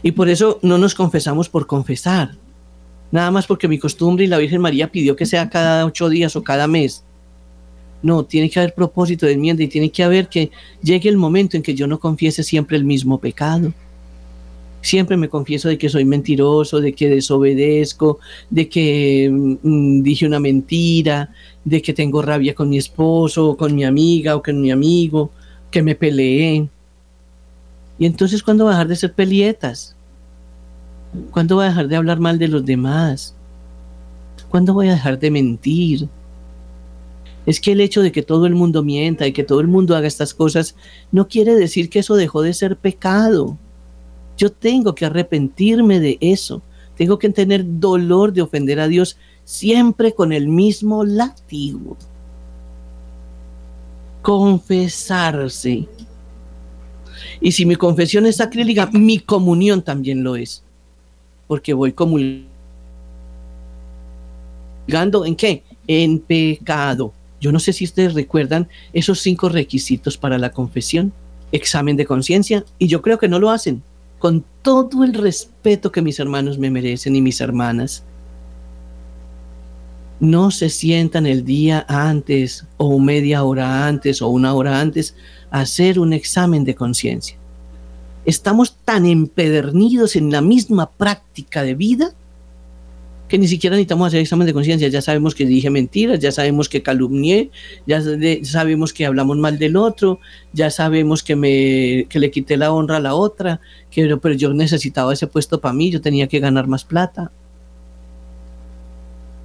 [0.04, 2.36] Y por eso no nos confesamos por confesar.
[3.10, 6.36] Nada más porque mi costumbre y la Virgen María pidió que sea cada ocho días
[6.36, 7.04] o cada mes.
[8.04, 10.52] No, tiene que haber propósito de enmienda y tiene que haber que
[10.84, 13.74] llegue el momento en que yo no confiese siempre el mismo pecado.
[14.82, 19.30] Siempre me confieso de que soy mentiroso, de que desobedezco, de que
[19.62, 21.32] mm, dije una mentira,
[21.64, 25.32] de que tengo rabia con mi esposo, o con mi amiga o con mi amigo,
[25.70, 26.68] que me peleé.
[28.00, 29.96] Y entonces, ¿cuándo va a dejar de ser pelietas?
[31.30, 33.36] ¿Cuándo va a dejar de hablar mal de los demás?
[34.50, 36.10] ¿Cuándo voy a dejar de mentir?
[37.46, 39.96] Es que el hecho de que todo el mundo mienta y que todo el mundo
[39.96, 40.76] haga estas cosas
[41.12, 43.58] no quiere decir que eso dejó de ser pecado.
[44.38, 46.62] Yo tengo que arrepentirme de eso.
[46.96, 51.98] Tengo que tener dolor de ofender a Dios siempre con el mismo látigo.
[54.22, 55.88] Confesarse
[57.40, 60.64] y si mi confesión es sacrílega, mi comunión también lo es.
[61.48, 62.46] Porque voy comulgando
[65.26, 65.64] en qué?
[65.88, 67.14] En pecado.
[67.40, 71.12] Yo no sé si ustedes recuerdan esos cinco requisitos para la confesión.
[71.52, 72.64] Examen de conciencia.
[72.78, 73.84] Y yo creo que no lo hacen.
[74.22, 78.04] Con todo el respeto que mis hermanos me merecen y mis hermanas.
[80.20, 85.16] No se sientan el día antes o media hora antes o una hora antes
[85.50, 87.36] hacer un examen de conciencia.
[88.24, 92.14] Estamos tan empedernidos en la misma práctica de vida
[93.32, 94.88] que ni siquiera necesitamos hacer examen de conciencia.
[94.90, 97.50] Ya sabemos que dije mentiras, ya sabemos que calumnié,
[97.88, 98.02] ya
[98.44, 100.20] sabemos que hablamos mal del otro,
[100.54, 104.54] ya sabemos que, me, que le quité la honra a la otra, que, pero yo
[104.54, 107.32] necesitaba ese puesto para mí, yo tenía que ganar más plata.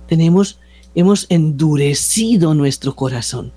[0.08, 0.58] Tenemos,
[0.94, 3.52] hemos endurecido nuestro corazón.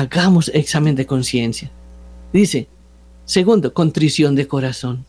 [0.00, 1.70] hagamos examen de conciencia.
[2.32, 2.68] Dice,
[3.24, 5.04] segundo, contrición de corazón.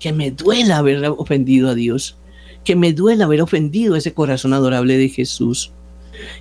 [0.00, 2.16] Que me duela haber ofendido a Dios.
[2.64, 5.70] Que me duela haber ofendido ese corazón adorable de Jesús.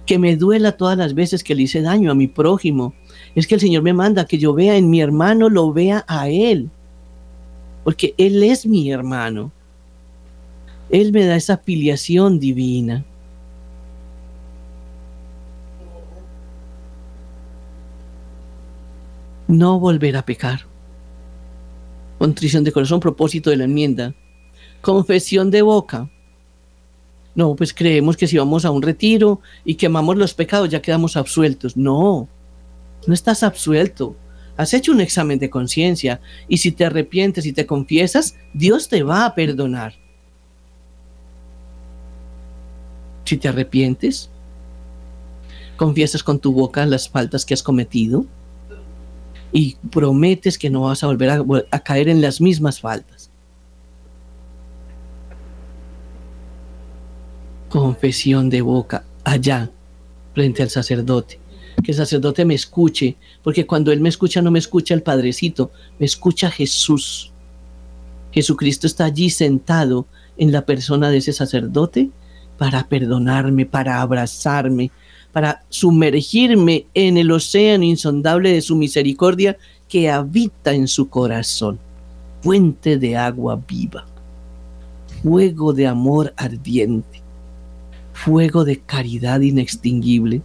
[0.08, 2.96] Que me duela todas las veces que le hice daño a mi prójimo.
[3.36, 6.28] Es que el Señor me manda que yo vea en mi hermano, lo vea a
[6.30, 6.72] Él.
[7.84, 9.52] Porque Él es mi hermano.
[10.90, 13.06] Él me da esa filiación divina.
[19.50, 20.69] no volver a pecar.
[22.20, 24.14] Contrición de corazón, propósito de la enmienda.
[24.82, 26.10] Confesión de boca.
[27.34, 31.16] No, pues creemos que si vamos a un retiro y quemamos los pecados ya quedamos
[31.16, 31.78] absueltos.
[31.78, 32.28] No,
[33.08, 34.18] no estás absuelto.
[34.58, 39.02] Has hecho un examen de conciencia y si te arrepientes y te confiesas, Dios te
[39.04, 39.94] va a perdonar.
[43.24, 44.30] Si te arrepientes,
[45.78, 48.26] confiesas con tu boca las faltas que has cometido
[49.52, 51.30] y prometes que no vas a volver
[51.72, 53.30] a, caer en las mismas faltas.
[57.70, 59.70] Confesión de boca allá,
[60.34, 61.40] frente al sacerdote.
[61.84, 65.72] Que el sacerdote me escuche, porque cuando él me escucha no me escucha el Padrecito,
[65.98, 67.32] me escucha Jesús.
[68.32, 70.06] Jesucristo está allí sentado
[70.38, 72.10] en la persona de ese sacerdote
[72.58, 74.92] para perdonarme, para abrazarme,
[75.32, 81.80] para sumergirme en el océano insondable de su misericordia que habita en su corazón,
[82.42, 84.06] fuente de agua viva,
[85.22, 87.22] fuego de amor ardiente,
[88.14, 90.42] fuego de caridad inextinguible.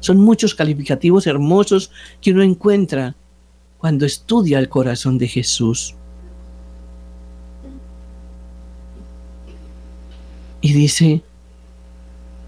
[0.00, 3.14] Son muchos calificativos hermosos que uno encuentra
[3.78, 5.94] cuando estudia el corazón de Jesús.
[10.60, 11.22] Y dice,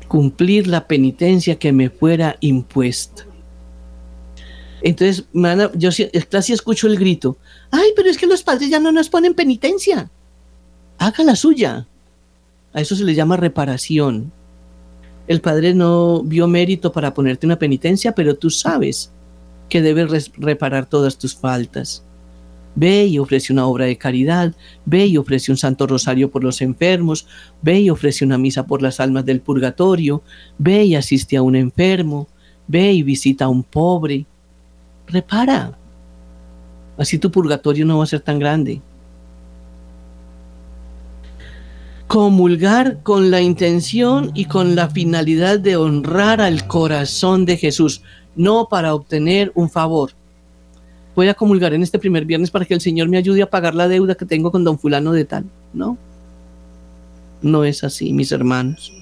[0.09, 3.25] cumplir la penitencia que me fuera impuesta.
[4.83, 5.25] Entonces,
[5.75, 5.91] yo
[6.29, 7.39] casi escucho el grito,
[7.71, 10.11] ay, pero es que los padres ya no nos ponen penitencia.
[10.99, 11.87] Haga la suya.
[12.73, 14.31] A eso se le llama reparación.
[15.27, 19.11] El padre no vio mérito para ponerte una penitencia, pero tú sabes
[19.71, 22.05] que debes reparar todas tus faltas.
[22.77, 24.53] Ve y ofrece una obra de caridad,
[24.85, 27.27] ve y ofrece un santo rosario por los enfermos,
[27.63, 30.23] ve y ofrece una misa por las almas del purgatorio,
[30.59, 32.27] ve y asiste a un enfermo,
[32.67, 34.27] ve y visita a un pobre.
[35.07, 35.79] Repara.
[36.97, 38.81] Así tu purgatorio no va a ser tan grande.
[42.09, 48.03] Comulgar con la intención y con la finalidad de honrar al corazón de Jesús,
[48.37, 50.13] no para obtener un favor
[51.15, 53.75] voy a comulgar en este primer viernes para que el Señor me ayude a pagar
[53.75, 55.45] la deuda que tengo con don fulano de tal.
[55.73, 55.97] No,
[57.43, 58.93] no es así, mis hermanos.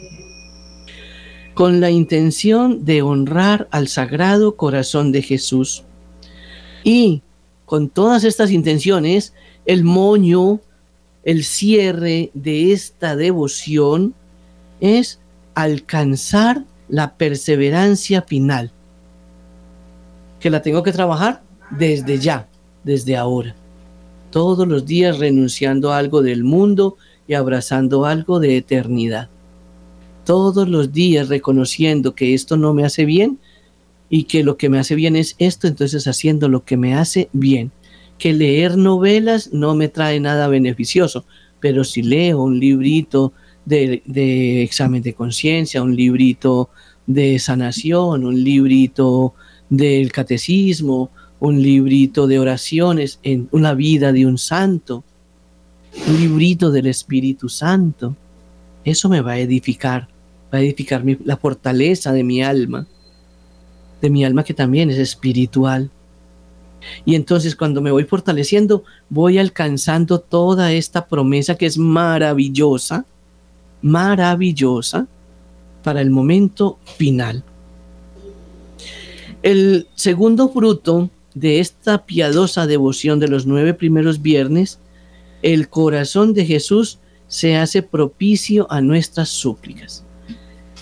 [1.55, 5.85] Con la intención de honrar al sagrado corazón de Jesús.
[6.83, 7.23] Y
[7.67, 9.33] con todas estas intenciones,
[9.65, 10.61] el moño,
[11.25, 14.15] el cierre de esta devoción
[14.81, 15.21] es
[15.55, 18.73] alcanzar la perseverancia final.
[20.41, 21.43] ¿Que la tengo que trabajar?
[21.79, 22.49] Desde ya,
[22.85, 23.55] desde ahora.
[24.31, 29.29] Todos los días renunciando a algo del mundo y abrazando algo de eternidad.
[30.25, 33.39] Todos los días reconociendo que esto no me hace bien
[34.09, 37.29] y que lo que me hace bien es esto, entonces haciendo lo que me hace
[37.33, 37.73] bien.
[38.19, 41.25] Que leer novelas no me trae nada beneficioso,
[41.61, 43.33] pero si leo un librito
[43.65, 46.71] de, de examen de conciencia, un librito
[47.07, 49.35] de sanación, un librito
[49.71, 51.11] del catecismo,
[51.43, 55.03] un librito de oraciones en una vida de un santo,
[56.07, 58.15] un librito del Espíritu Santo.
[58.85, 60.07] Eso me va a edificar,
[60.55, 62.87] va a edificar la fortaleza de mi alma,
[64.01, 65.91] de mi alma que también es espiritual.
[67.05, 73.05] Y entonces cuando me voy fortaleciendo, voy alcanzando toda esta promesa que es maravillosa,
[73.83, 75.09] maravillosa
[75.83, 77.43] para el momento final.
[79.43, 84.79] El segundo fruto de esta piadosa devoción de los nueve primeros viernes,
[85.43, 90.05] el corazón de Jesús se hace propicio a nuestras súplicas.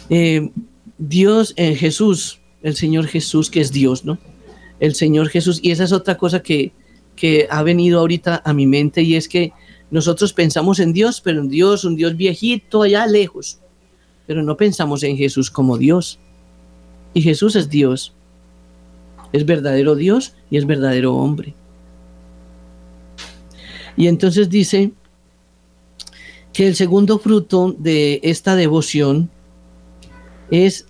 [0.08, 0.50] Eh,
[0.98, 4.18] Dios en Jesús, el Señor Jesús, que es Dios, ¿no?
[4.80, 6.72] El Señor Jesús, y esa es otra cosa que,
[7.16, 9.52] que ha venido ahorita a mi mente, y es que
[9.90, 13.60] nosotros pensamos en Dios, pero en Dios, un Dios viejito allá lejos,
[14.26, 16.18] pero no pensamos en Jesús como Dios.
[17.12, 18.12] Y Jesús es Dios,
[19.32, 21.54] es verdadero Dios y es verdadero hombre.
[23.96, 24.92] Y entonces dice
[26.52, 29.30] que el segundo fruto de esta devoción
[30.50, 30.86] es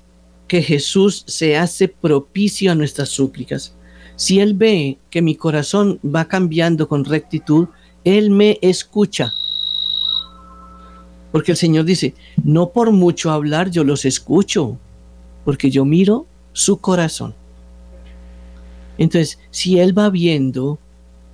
[0.48, 3.74] que Jesús se hace propicio a nuestras súplicas.
[4.16, 7.68] Si Él ve que mi corazón va cambiando con rectitud,
[8.04, 9.32] Él me escucha.
[11.32, 14.78] Porque el Señor dice, no por mucho hablar yo los escucho,
[15.44, 17.34] porque yo miro su corazón.
[19.00, 20.78] Entonces, si Él va viendo,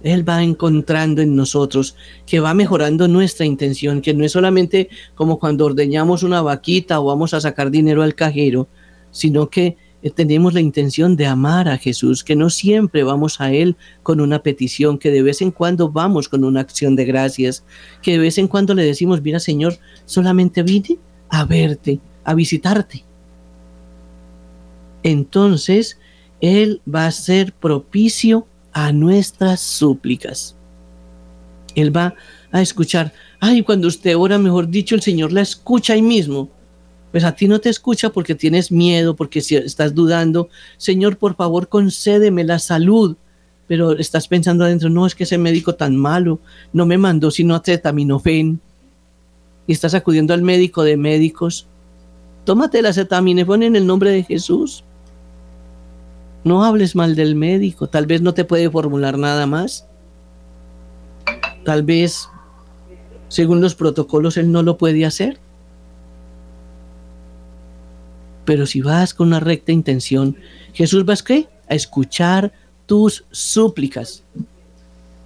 [0.04, 5.40] Él va encontrando en nosotros que va mejorando nuestra intención, que no es solamente como
[5.40, 8.68] cuando ordeñamos una vaquita o vamos a sacar dinero al cajero,
[9.10, 13.52] sino que eh, tenemos la intención de amar a Jesús, que no siempre vamos a
[13.52, 17.64] Él con una petición, que de vez en cuando vamos con una acción de gracias,
[18.00, 20.98] que de vez en cuando le decimos, mira Señor, solamente vine
[21.30, 23.02] a verte, a visitarte.
[25.02, 25.98] Entonces,
[26.40, 30.56] Él va a ser propicio a nuestras súplicas.
[31.74, 32.14] Él va
[32.52, 33.12] a escuchar.
[33.40, 36.50] Ay, cuando usted ora, mejor dicho, el Señor la escucha ahí mismo
[37.16, 41.66] pues a ti no te escucha porque tienes miedo, porque estás dudando, Señor, por favor,
[41.66, 43.16] concédeme la salud.
[43.66, 46.40] Pero estás pensando adentro, no, es que ese médico tan malo
[46.74, 48.60] no me mandó sino acetaminofén.
[49.66, 51.66] Y estás acudiendo al médico de médicos.
[52.44, 54.84] Tómate la acetaminofén en el nombre de Jesús.
[56.46, 59.84] No hables mal del médico, tal vez no te puede formular nada más.
[61.64, 62.28] Tal vez,
[63.26, 65.40] según los protocolos, él no lo puede hacer.
[68.44, 70.36] Pero si vas con una recta intención,
[70.72, 72.52] Jesús va a, a escuchar
[72.86, 74.22] tus súplicas.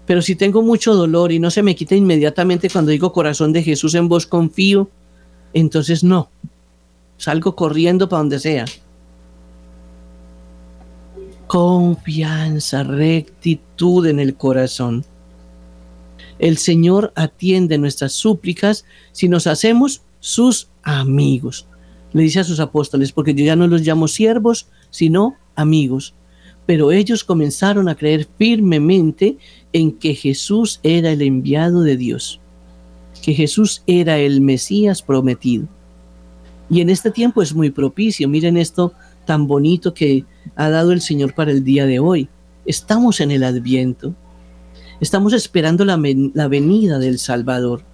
[0.06, 3.62] Pero si tengo mucho dolor y no se me quita inmediatamente cuando digo corazón de
[3.62, 4.88] Jesús en vos confío,
[5.52, 6.30] entonces no.
[7.18, 8.64] Salgo corriendo para donde sea.
[11.50, 15.04] Confianza, rectitud en el corazón.
[16.38, 21.66] El Señor atiende nuestras súplicas si nos hacemos sus amigos
[22.12, 26.14] le dice a sus apóstoles, porque yo ya no los llamo siervos, sino amigos.
[26.66, 29.38] Pero ellos comenzaron a creer firmemente
[29.72, 32.40] en que Jesús era el enviado de Dios,
[33.22, 35.68] que Jesús era el Mesías prometido.
[36.68, 38.92] Y en este tiempo es muy propicio, miren esto
[39.30, 40.24] tan bonito que
[40.56, 42.28] ha dado el Señor para el día de hoy.
[42.66, 44.12] Estamos en el adviento,
[45.00, 45.96] estamos esperando la,
[46.34, 47.84] la venida del Salvador.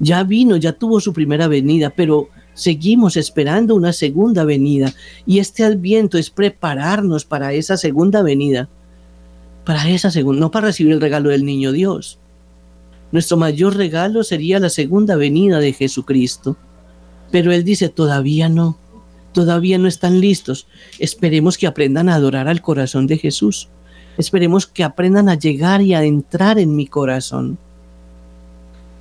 [0.00, 4.92] Ya vino, ya tuvo su primera venida, pero seguimos esperando una segunda venida
[5.24, 8.68] y este adviento es prepararnos para esa segunda venida,
[9.64, 12.18] para esa segunda, no para recibir el regalo del niño Dios.
[13.12, 16.56] Nuestro mayor regalo sería la segunda venida de Jesucristo.
[17.30, 18.78] Pero Él dice, todavía no,
[19.34, 20.66] todavía no están listos.
[20.98, 23.68] Esperemos que aprendan a adorar al corazón de Jesús.
[24.16, 27.58] Esperemos que aprendan a llegar y a entrar en mi corazón.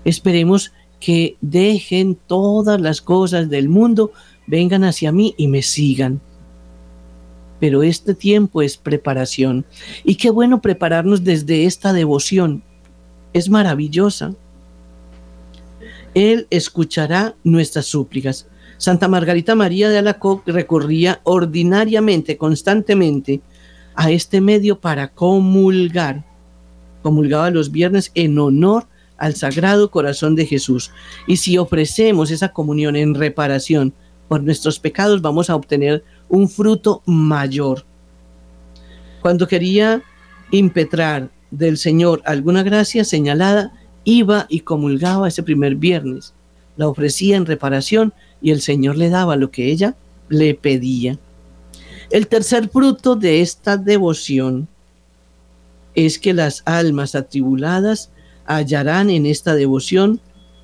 [0.04, 4.12] Esperemos que dejen todas las cosas del mundo,
[4.48, 6.20] vengan hacia mí y me sigan.
[7.60, 9.66] Pero este tiempo es preparación.
[10.04, 12.64] Y qué bueno prepararnos desde esta devoción.
[13.32, 14.34] Es maravillosa.
[16.14, 18.48] Él escuchará nuestras súplicas.
[18.78, 23.42] Santa Margarita María de Alacoc recorría ordinariamente, constantemente,
[23.96, 26.24] a este medio para comulgar.
[27.02, 30.92] Comulgaba los viernes en honor al Sagrado Corazón de Jesús.
[31.28, 33.94] Y si ofrecemos esa comunión en reparación
[34.28, 37.86] por nuestros pecados, vamos a obtener un fruto mayor.
[39.22, 40.02] Cuando quería
[40.52, 43.72] impetrar del Señor alguna gracia señalada,
[44.04, 46.34] iba y comulgaba ese primer viernes.
[46.76, 48.14] La ofrecía en reparación
[48.44, 49.96] y el Señor le daba lo que ella
[50.30, 51.18] le pedía.
[52.12, 54.68] El tercer fruto de esta devoción
[55.96, 58.12] es que las almas atribuladas
[58.46, 60.20] hallarán en esta devoción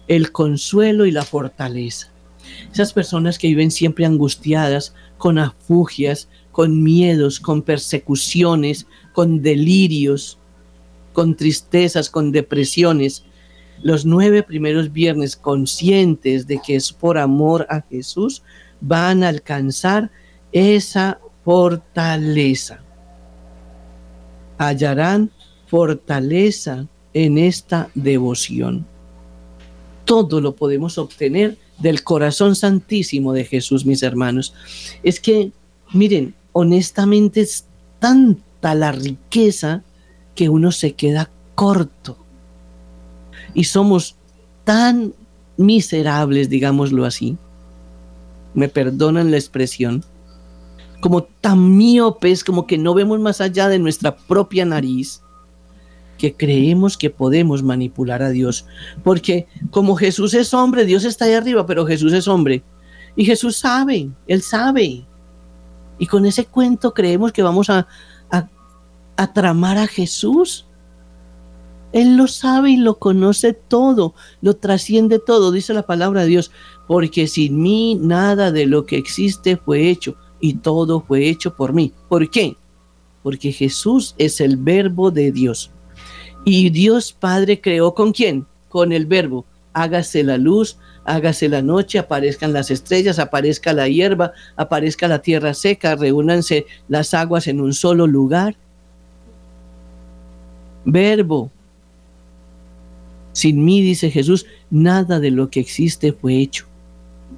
[0.07, 2.11] el consuelo y la fortaleza.
[2.71, 10.37] Esas personas que viven siempre angustiadas, con afugias, con miedos, con persecuciones, con delirios,
[11.13, 13.23] con tristezas, con depresiones,
[13.81, 18.43] los nueve primeros viernes conscientes de que es por amor a Jesús,
[18.81, 20.11] van a alcanzar
[20.51, 22.81] esa fortaleza.
[24.57, 25.31] Hallarán
[25.67, 28.85] fortaleza en esta devoción.
[30.05, 34.53] Todo lo podemos obtener del corazón santísimo de Jesús, mis hermanos.
[35.03, 35.51] Es que,
[35.93, 37.65] miren, honestamente es
[37.99, 39.83] tanta la riqueza
[40.35, 42.18] que uno se queda corto.
[43.53, 44.15] Y somos
[44.63, 45.13] tan
[45.57, 47.37] miserables, digámoslo así.
[48.53, 50.03] Me perdonan la expresión.
[51.01, 55.21] Como tan miopes, como que no vemos más allá de nuestra propia nariz
[56.19, 58.65] que creemos que podemos manipular a Dios.
[59.03, 62.61] Porque como Jesús es hombre, Dios está ahí arriba, pero Jesús es hombre.
[63.15, 65.07] Y Jesús sabe, Él sabe.
[65.97, 67.87] Y con ese cuento creemos que vamos a,
[68.29, 70.67] a, tramar a Jesús.
[71.91, 76.51] Él lo sabe y lo conoce todo, lo trasciende todo, dice la palabra de Dios,
[76.87, 81.73] porque sin mí nada de lo que existe fue hecho y todo fue hecho por
[81.73, 81.91] mí.
[82.07, 82.55] ¿Por qué?
[83.23, 85.71] Porque Jesús es el verbo de Dios.
[86.45, 88.45] Y Dios Padre creó con quién?
[88.69, 89.45] Con el verbo.
[89.73, 95.53] hágase la luz, hágase la noche, aparezcan las estrellas, aparezca la hierba, aparezca la tierra
[95.53, 98.55] seca, reúnanse las aguas en un solo lugar.
[100.85, 101.51] Verbo.
[103.39, 106.65] Sin mí, dice Jesús, nada de lo que existe fue hecho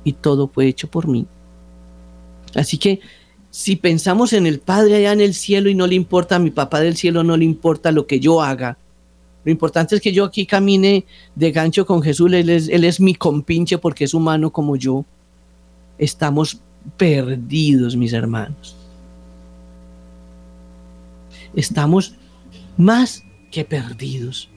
[0.04, 1.28] y todo fue hecho por mí.
[2.56, 3.02] Así que
[3.52, 6.50] si pensamos en el Padre allá en el cielo y no le importa a mi
[6.50, 8.80] papá del cielo, no le importa lo que yo haga,
[9.44, 12.34] lo importante es que yo aquí camine de gancho con Jesús.
[12.34, 15.06] Él es, él es mi compinche porque es humano como yo.
[16.00, 16.62] Estamos
[16.98, 18.76] perdidos, mis hermanos.
[21.56, 22.16] Estamos
[22.76, 24.51] más que perdidos.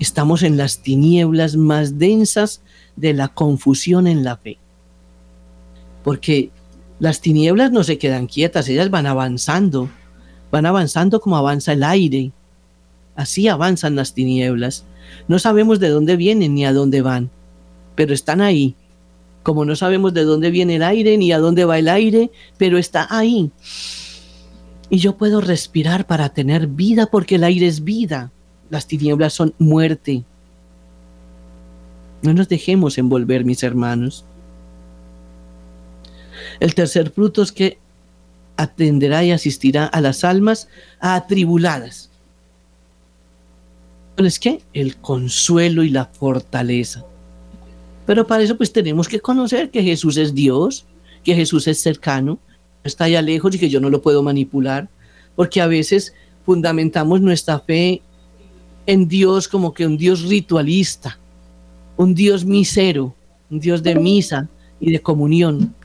[0.00, 2.62] Estamos en las tinieblas más densas
[2.96, 4.58] de la confusión en la fe.
[6.02, 6.50] Porque
[6.98, 9.88] las tinieblas no se quedan quietas, ellas van avanzando.
[10.50, 12.32] Van avanzando como avanza el aire
[13.20, 14.86] Así avanzan las tinieblas.
[15.28, 17.28] No sabemos de dónde vienen ni a dónde van,
[17.94, 18.76] pero están ahí.
[19.42, 22.78] Como no sabemos de dónde viene el aire ni a dónde va el aire, pero
[22.78, 23.50] está ahí.
[24.88, 28.32] Y yo puedo respirar para tener vida porque el aire es vida.
[28.70, 30.24] Las tinieblas son muerte.
[32.22, 34.24] No nos dejemos envolver, mis hermanos.
[36.58, 37.78] El tercer fruto es que
[38.56, 40.68] atenderá y asistirá a las almas
[41.00, 42.10] atribuladas
[44.26, 47.04] es que el consuelo y la fortaleza.
[48.06, 50.84] Pero para eso pues tenemos que conocer que Jesús es Dios,
[51.24, 52.38] que Jesús es cercano,
[52.84, 54.88] está allá lejos y que yo no lo puedo manipular,
[55.36, 56.14] porque a veces
[56.44, 58.02] fundamentamos nuestra fe
[58.90, 61.16] en Dios como que un Dios ritualista,
[61.96, 63.14] un Dios misero,
[63.48, 64.48] un Dios de misa
[64.80, 65.76] y de comunión,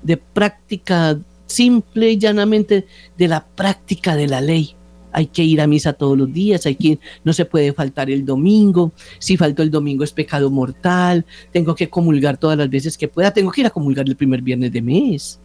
[0.00, 2.86] de práctica simple y llanamente
[3.18, 4.76] de la práctica de la ley
[5.10, 8.24] hay que ir a misa todos los días, hay que no se puede faltar el
[8.24, 13.08] domingo, si faltó el domingo es pecado mortal, tengo que comulgar todas las veces que
[13.08, 15.40] pueda, tengo que ir a comulgar el primer viernes de mes.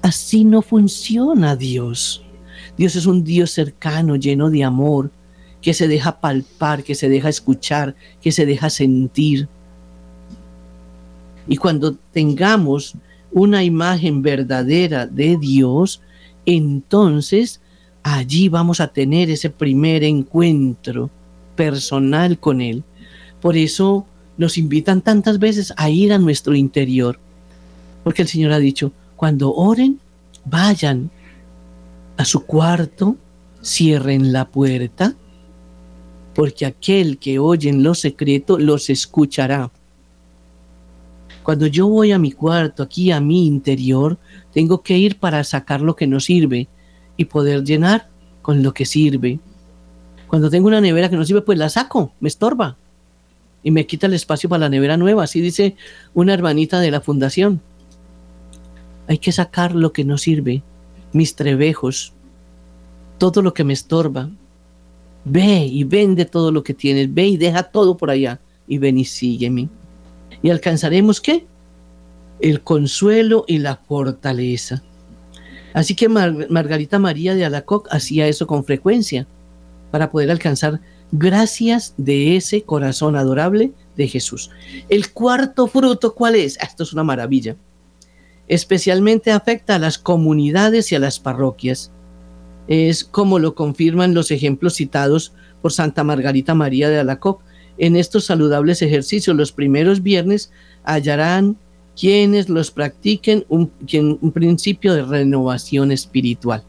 [0.00, 2.24] así no funciona Dios.
[2.76, 5.10] Dios es un Dios cercano, lleno de amor,
[5.60, 9.48] que se deja palpar, que se deja escuchar, que se deja sentir.
[11.46, 12.94] Y cuando tengamos
[13.30, 16.00] una imagen verdadera de Dios,
[16.44, 17.60] entonces
[18.02, 21.10] allí vamos a tener ese primer encuentro
[21.54, 22.82] personal con Él.
[23.40, 24.06] Por eso
[24.36, 27.18] nos invitan tantas veces a ir a nuestro interior,
[28.02, 30.00] porque el Señor ha dicho, cuando oren,
[30.44, 31.10] vayan
[32.16, 33.16] a su cuarto,
[33.62, 35.14] cierren la puerta,
[36.34, 39.70] porque aquel que oye en lo secreto los escuchará.
[41.42, 44.18] Cuando yo voy a mi cuarto, aquí a mi interior,
[44.52, 46.68] tengo que ir para sacar lo que no sirve
[47.16, 48.08] y poder llenar
[48.42, 49.40] con lo que sirve.
[50.28, 52.76] Cuando tengo una nevera que no sirve, pues la saco, me estorba
[53.62, 55.24] y me quita el espacio para la nevera nueva.
[55.24, 55.76] Así dice
[56.14, 57.60] una hermanita de la fundación.
[59.08, 60.62] Hay que sacar lo que no sirve,
[61.12, 62.12] mis trebejos,
[63.18, 64.30] todo lo que me estorba.
[65.24, 68.98] Ve y vende todo lo que tienes, ve y deja todo por allá y ven
[68.98, 69.68] y sígueme.
[70.42, 71.46] ¿Y alcanzaremos qué?
[72.40, 74.82] El consuelo y la fortaleza.
[75.74, 79.26] Así que Margarita María de Alacoc hacía eso con frecuencia
[79.90, 80.80] para poder alcanzar
[81.12, 84.50] gracias de ese corazón adorable de Jesús.
[84.88, 86.58] El cuarto fruto, ¿cuál es?
[86.60, 87.56] Ah, esto es una maravilla.
[88.52, 91.90] Especialmente afecta a las comunidades y a las parroquias.
[92.68, 95.32] Es como lo confirman los ejemplos citados
[95.62, 97.40] por Santa Margarita María de Alacoc
[97.78, 99.34] en estos saludables ejercicios.
[99.34, 100.52] Los primeros viernes
[100.84, 101.56] hallarán
[101.98, 103.72] quienes los practiquen un,
[104.20, 106.62] un principio de renovación espiritual.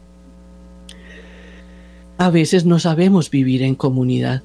[2.16, 4.42] A veces no sabemos vivir en comunidad.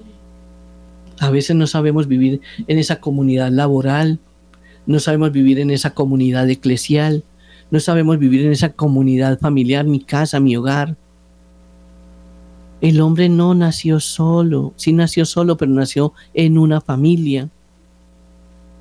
[1.20, 4.20] A veces no sabemos vivir en esa comunidad laboral,
[4.86, 7.24] no sabemos vivir en esa comunidad eclesial,
[7.72, 10.96] no sabemos vivir en esa comunidad familiar, mi casa, mi hogar.
[12.82, 17.50] El hombre no nació solo, sí nació solo, pero nació en una familia.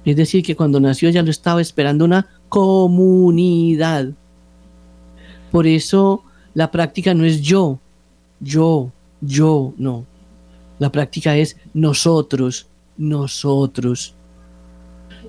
[0.04, 4.12] Es decir, que cuando nació ya lo estaba esperando una comunidad.
[5.50, 6.22] Por eso
[6.54, 7.78] la práctica no es yo,
[8.40, 10.06] yo, yo, no.
[10.78, 14.14] La práctica es nosotros, nosotros.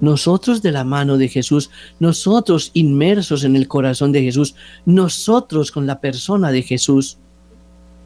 [0.01, 1.69] Nosotros de la mano de Jesús,
[1.99, 7.17] nosotros inmersos en el corazón de Jesús, nosotros con la persona de Jesús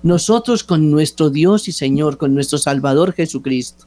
[0.03, 3.85] nosotros con nuestro Dios y Señor, con nuestro Salvador Jesucristo.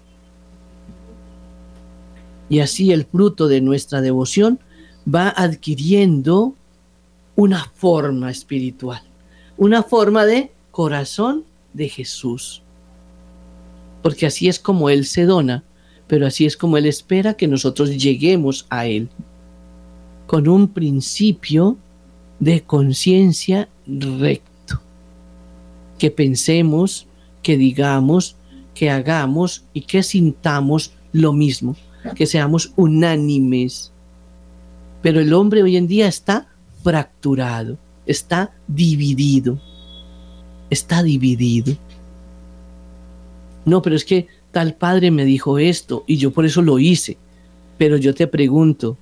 [2.48, 4.58] Y así el fruto de nuestra devoción
[5.12, 6.54] va adquiriendo
[7.36, 9.02] una forma espiritual,
[9.58, 11.44] una forma de corazón
[11.74, 12.62] de Jesús.
[14.02, 15.64] Porque así es como Él se dona
[16.06, 19.08] pero así es como Él espera que nosotros lleguemos a Él,
[20.26, 21.76] con un principio
[22.38, 24.80] de conciencia recto,
[25.98, 27.06] que pensemos,
[27.42, 28.36] que digamos,
[28.74, 31.76] que hagamos y que sintamos lo mismo,
[32.14, 33.90] que seamos unánimes.
[35.02, 36.48] Pero el hombre hoy en día está
[36.82, 39.60] fracturado, está dividido,
[40.70, 41.74] está dividido.
[43.64, 47.18] No, pero es que tal padre me dijo esto y yo por eso lo hice.
[47.76, 48.96] Pero yo te pregunto,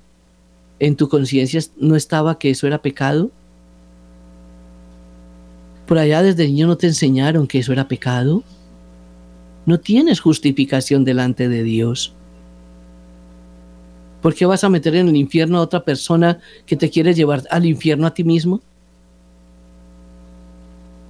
[0.80, 3.30] ¿en tu conciencia no estaba que eso era pecado?
[5.86, 8.42] ¿Por allá desde niño no te enseñaron que eso era pecado?
[9.64, 12.12] No tienes justificación delante de Dios.
[14.22, 17.44] ¿Por qué vas a meter en el infierno a otra persona que te quiere llevar
[17.48, 18.60] al infierno a ti mismo?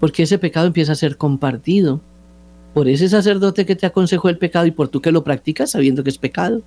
[0.00, 2.02] Porque ese pecado empieza a ser compartido
[2.74, 6.02] por ese sacerdote que te aconsejó el pecado y por tú que lo practicas sabiendo
[6.02, 6.60] que es pecado.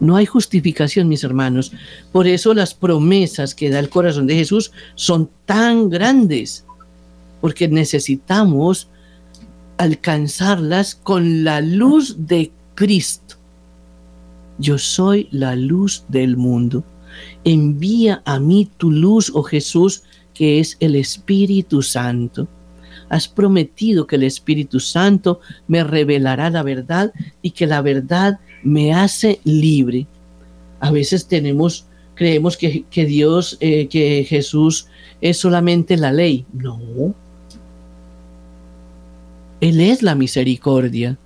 [0.00, 1.72] No hay justificación, mis hermanos.
[2.10, 6.64] Por eso las promesas que da el corazón de Jesús son tan grandes,
[7.42, 8.88] porque necesitamos
[9.76, 13.36] alcanzarlas con la luz de Cristo.
[14.58, 16.82] Yo soy la luz del mundo.
[17.44, 20.02] Envía a mí tu luz, oh Jesús,
[20.32, 22.48] que es el Espíritu Santo
[23.08, 28.92] has prometido que el Espíritu Santo me revelará la verdad y que la verdad me
[28.92, 30.06] hace libre.
[30.80, 34.88] A veces tenemos, creemos que, Dios, eh, que Jesús
[35.20, 36.44] es solamente la ley.
[36.52, 37.14] No.
[39.60, 41.16] Él es la misericordia.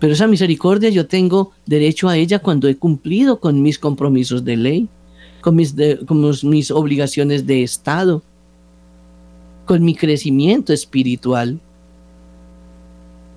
[0.00, 4.56] Pero esa misericordia yo tengo derecho a ella cuando he cumplido con mis compromisos de
[4.56, 4.88] ley,
[5.40, 5.74] con mis,
[6.06, 8.22] con mis obligaciones de Estado
[9.68, 11.60] con mi crecimiento espiritual.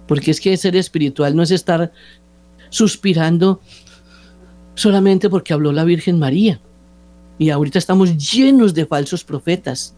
[0.07, 1.91] Porque es que ser espiritual no es estar
[2.69, 3.59] suspirando
[4.73, 6.61] solamente porque habló la Virgen María.
[7.37, 9.93] Y ahorita estamos llenos de falsos profetas.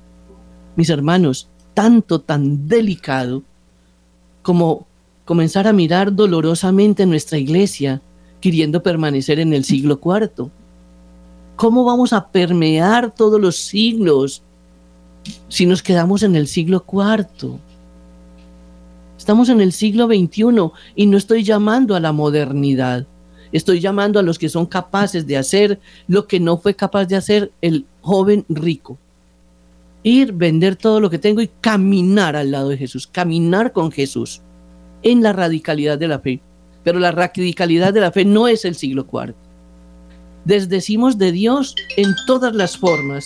[0.76, 3.44] Mis hermanos, tanto, tan delicado
[4.42, 4.88] como
[5.26, 8.02] comenzar a mirar dolorosamente nuestra iglesia,
[8.42, 10.50] queriendo permanecer en el siglo IV.
[11.58, 14.42] ¿Cómo vamos a permear todos los siglos
[15.48, 17.60] si nos quedamos en el siglo IV.
[19.18, 23.06] Estamos en el siglo XXI y no estoy llamando a la modernidad.
[23.52, 27.16] Estoy llamando a los que son capaces de hacer lo que no fue capaz de
[27.16, 28.98] hacer el joven rico.
[30.02, 34.42] Ir, vender todo lo que tengo y caminar al lado de Jesús, caminar con Jesús
[35.04, 36.42] en la radicalidad de la fe.
[36.84, 39.36] Pero la radicalidad de la fe no es el siglo IV.
[40.44, 43.26] Desdecimos de Dios en todas las formas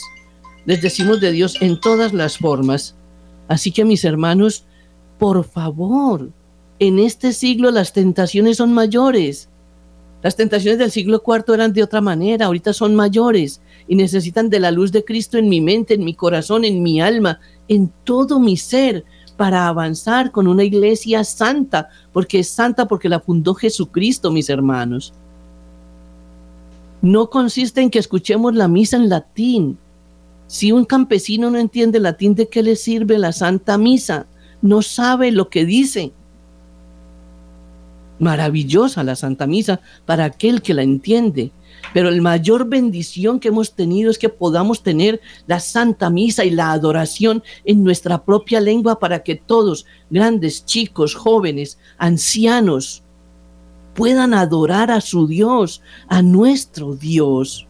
[0.68, 2.94] les decimos de Dios en todas las formas.
[3.48, 4.66] Así que mis hermanos,
[5.18, 6.30] por favor,
[6.78, 9.48] en este siglo las tentaciones son mayores.
[10.22, 14.60] Las tentaciones del siglo IV eran de otra manera, ahorita son mayores y necesitan de
[14.60, 17.40] la luz de Cristo en mi mente, en mi corazón, en mi alma,
[17.70, 19.06] en todo mi ser,
[19.38, 25.14] para avanzar con una iglesia santa, porque es santa porque la fundó Jesucristo, mis hermanos.
[27.02, 29.78] No consiste en que escuchemos la misa en latín,
[30.48, 34.28] si un campesino no entiende latín, ¿de qué le sirve la Santa Misa?
[34.62, 36.14] No sabe lo que dice.
[38.20, 41.52] Maravillosa la Santa Misa para aquel que la entiende.
[41.94, 46.50] Pero la mayor bendición que hemos tenido es que podamos tener la Santa Misa y
[46.50, 53.04] la adoración en nuestra propia lengua para que todos, grandes, chicos, jóvenes, ancianos,
[53.94, 57.67] puedan adorar a su Dios, a nuestro Dios.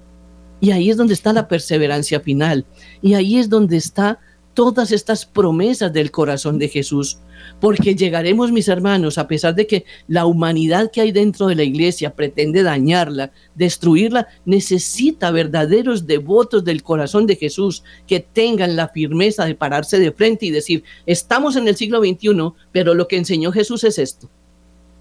[0.60, 2.66] Y ahí es donde está la perseverancia final.
[3.02, 4.20] Y ahí es donde está
[4.58, 7.20] todas estas promesas del corazón de Jesús.
[7.60, 11.62] Porque llegaremos, mis hermanos, a pesar de que la humanidad que hay dentro de la
[11.62, 19.46] iglesia pretende dañarla, destruirla, necesita verdaderos devotos del corazón de Jesús que tengan la firmeza
[19.46, 23.52] de pararse de frente y decir, estamos en el siglo XXI, pero lo que enseñó
[23.52, 24.28] Jesús es esto.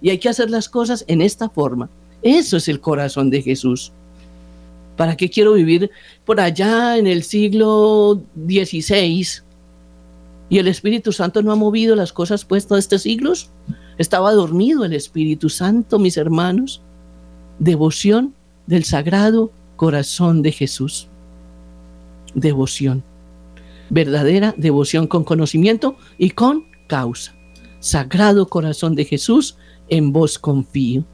[0.03, 1.89] Y hay que hacer las cosas en esta forma.
[2.21, 3.95] Eso es el corazón de Jesús.
[4.97, 5.91] ¿Para qué quiero vivir
[6.25, 9.43] por allá en el siglo XVI?
[10.49, 13.51] ¿Y el Espíritu Santo no ha movido las cosas pues todos estos siglos?
[13.99, 16.83] Estaba dormido el Espíritu Santo, mis hermanos.
[17.59, 18.35] Devoción
[18.67, 21.09] del Sagrado Corazón de Jesús.
[22.35, 23.03] Devoción.
[23.91, 27.35] Verdadera devoción con conocimiento y con causa.
[27.81, 29.57] Sagrado Corazón de Jesús,
[29.89, 31.05] en vos confío.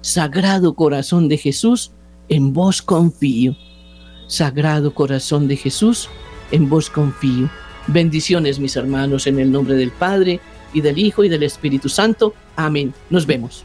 [0.00, 1.92] Sagrado Corazón de Jesús,
[2.28, 3.56] en vos confío.
[4.26, 6.08] Sagrado corazón de Jesús,
[6.50, 7.50] en vos confío.
[7.86, 10.40] Bendiciones mis hermanos en el nombre del Padre,
[10.72, 12.34] y del Hijo y del Espíritu Santo.
[12.56, 12.92] Amén.
[13.10, 13.64] Nos vemos.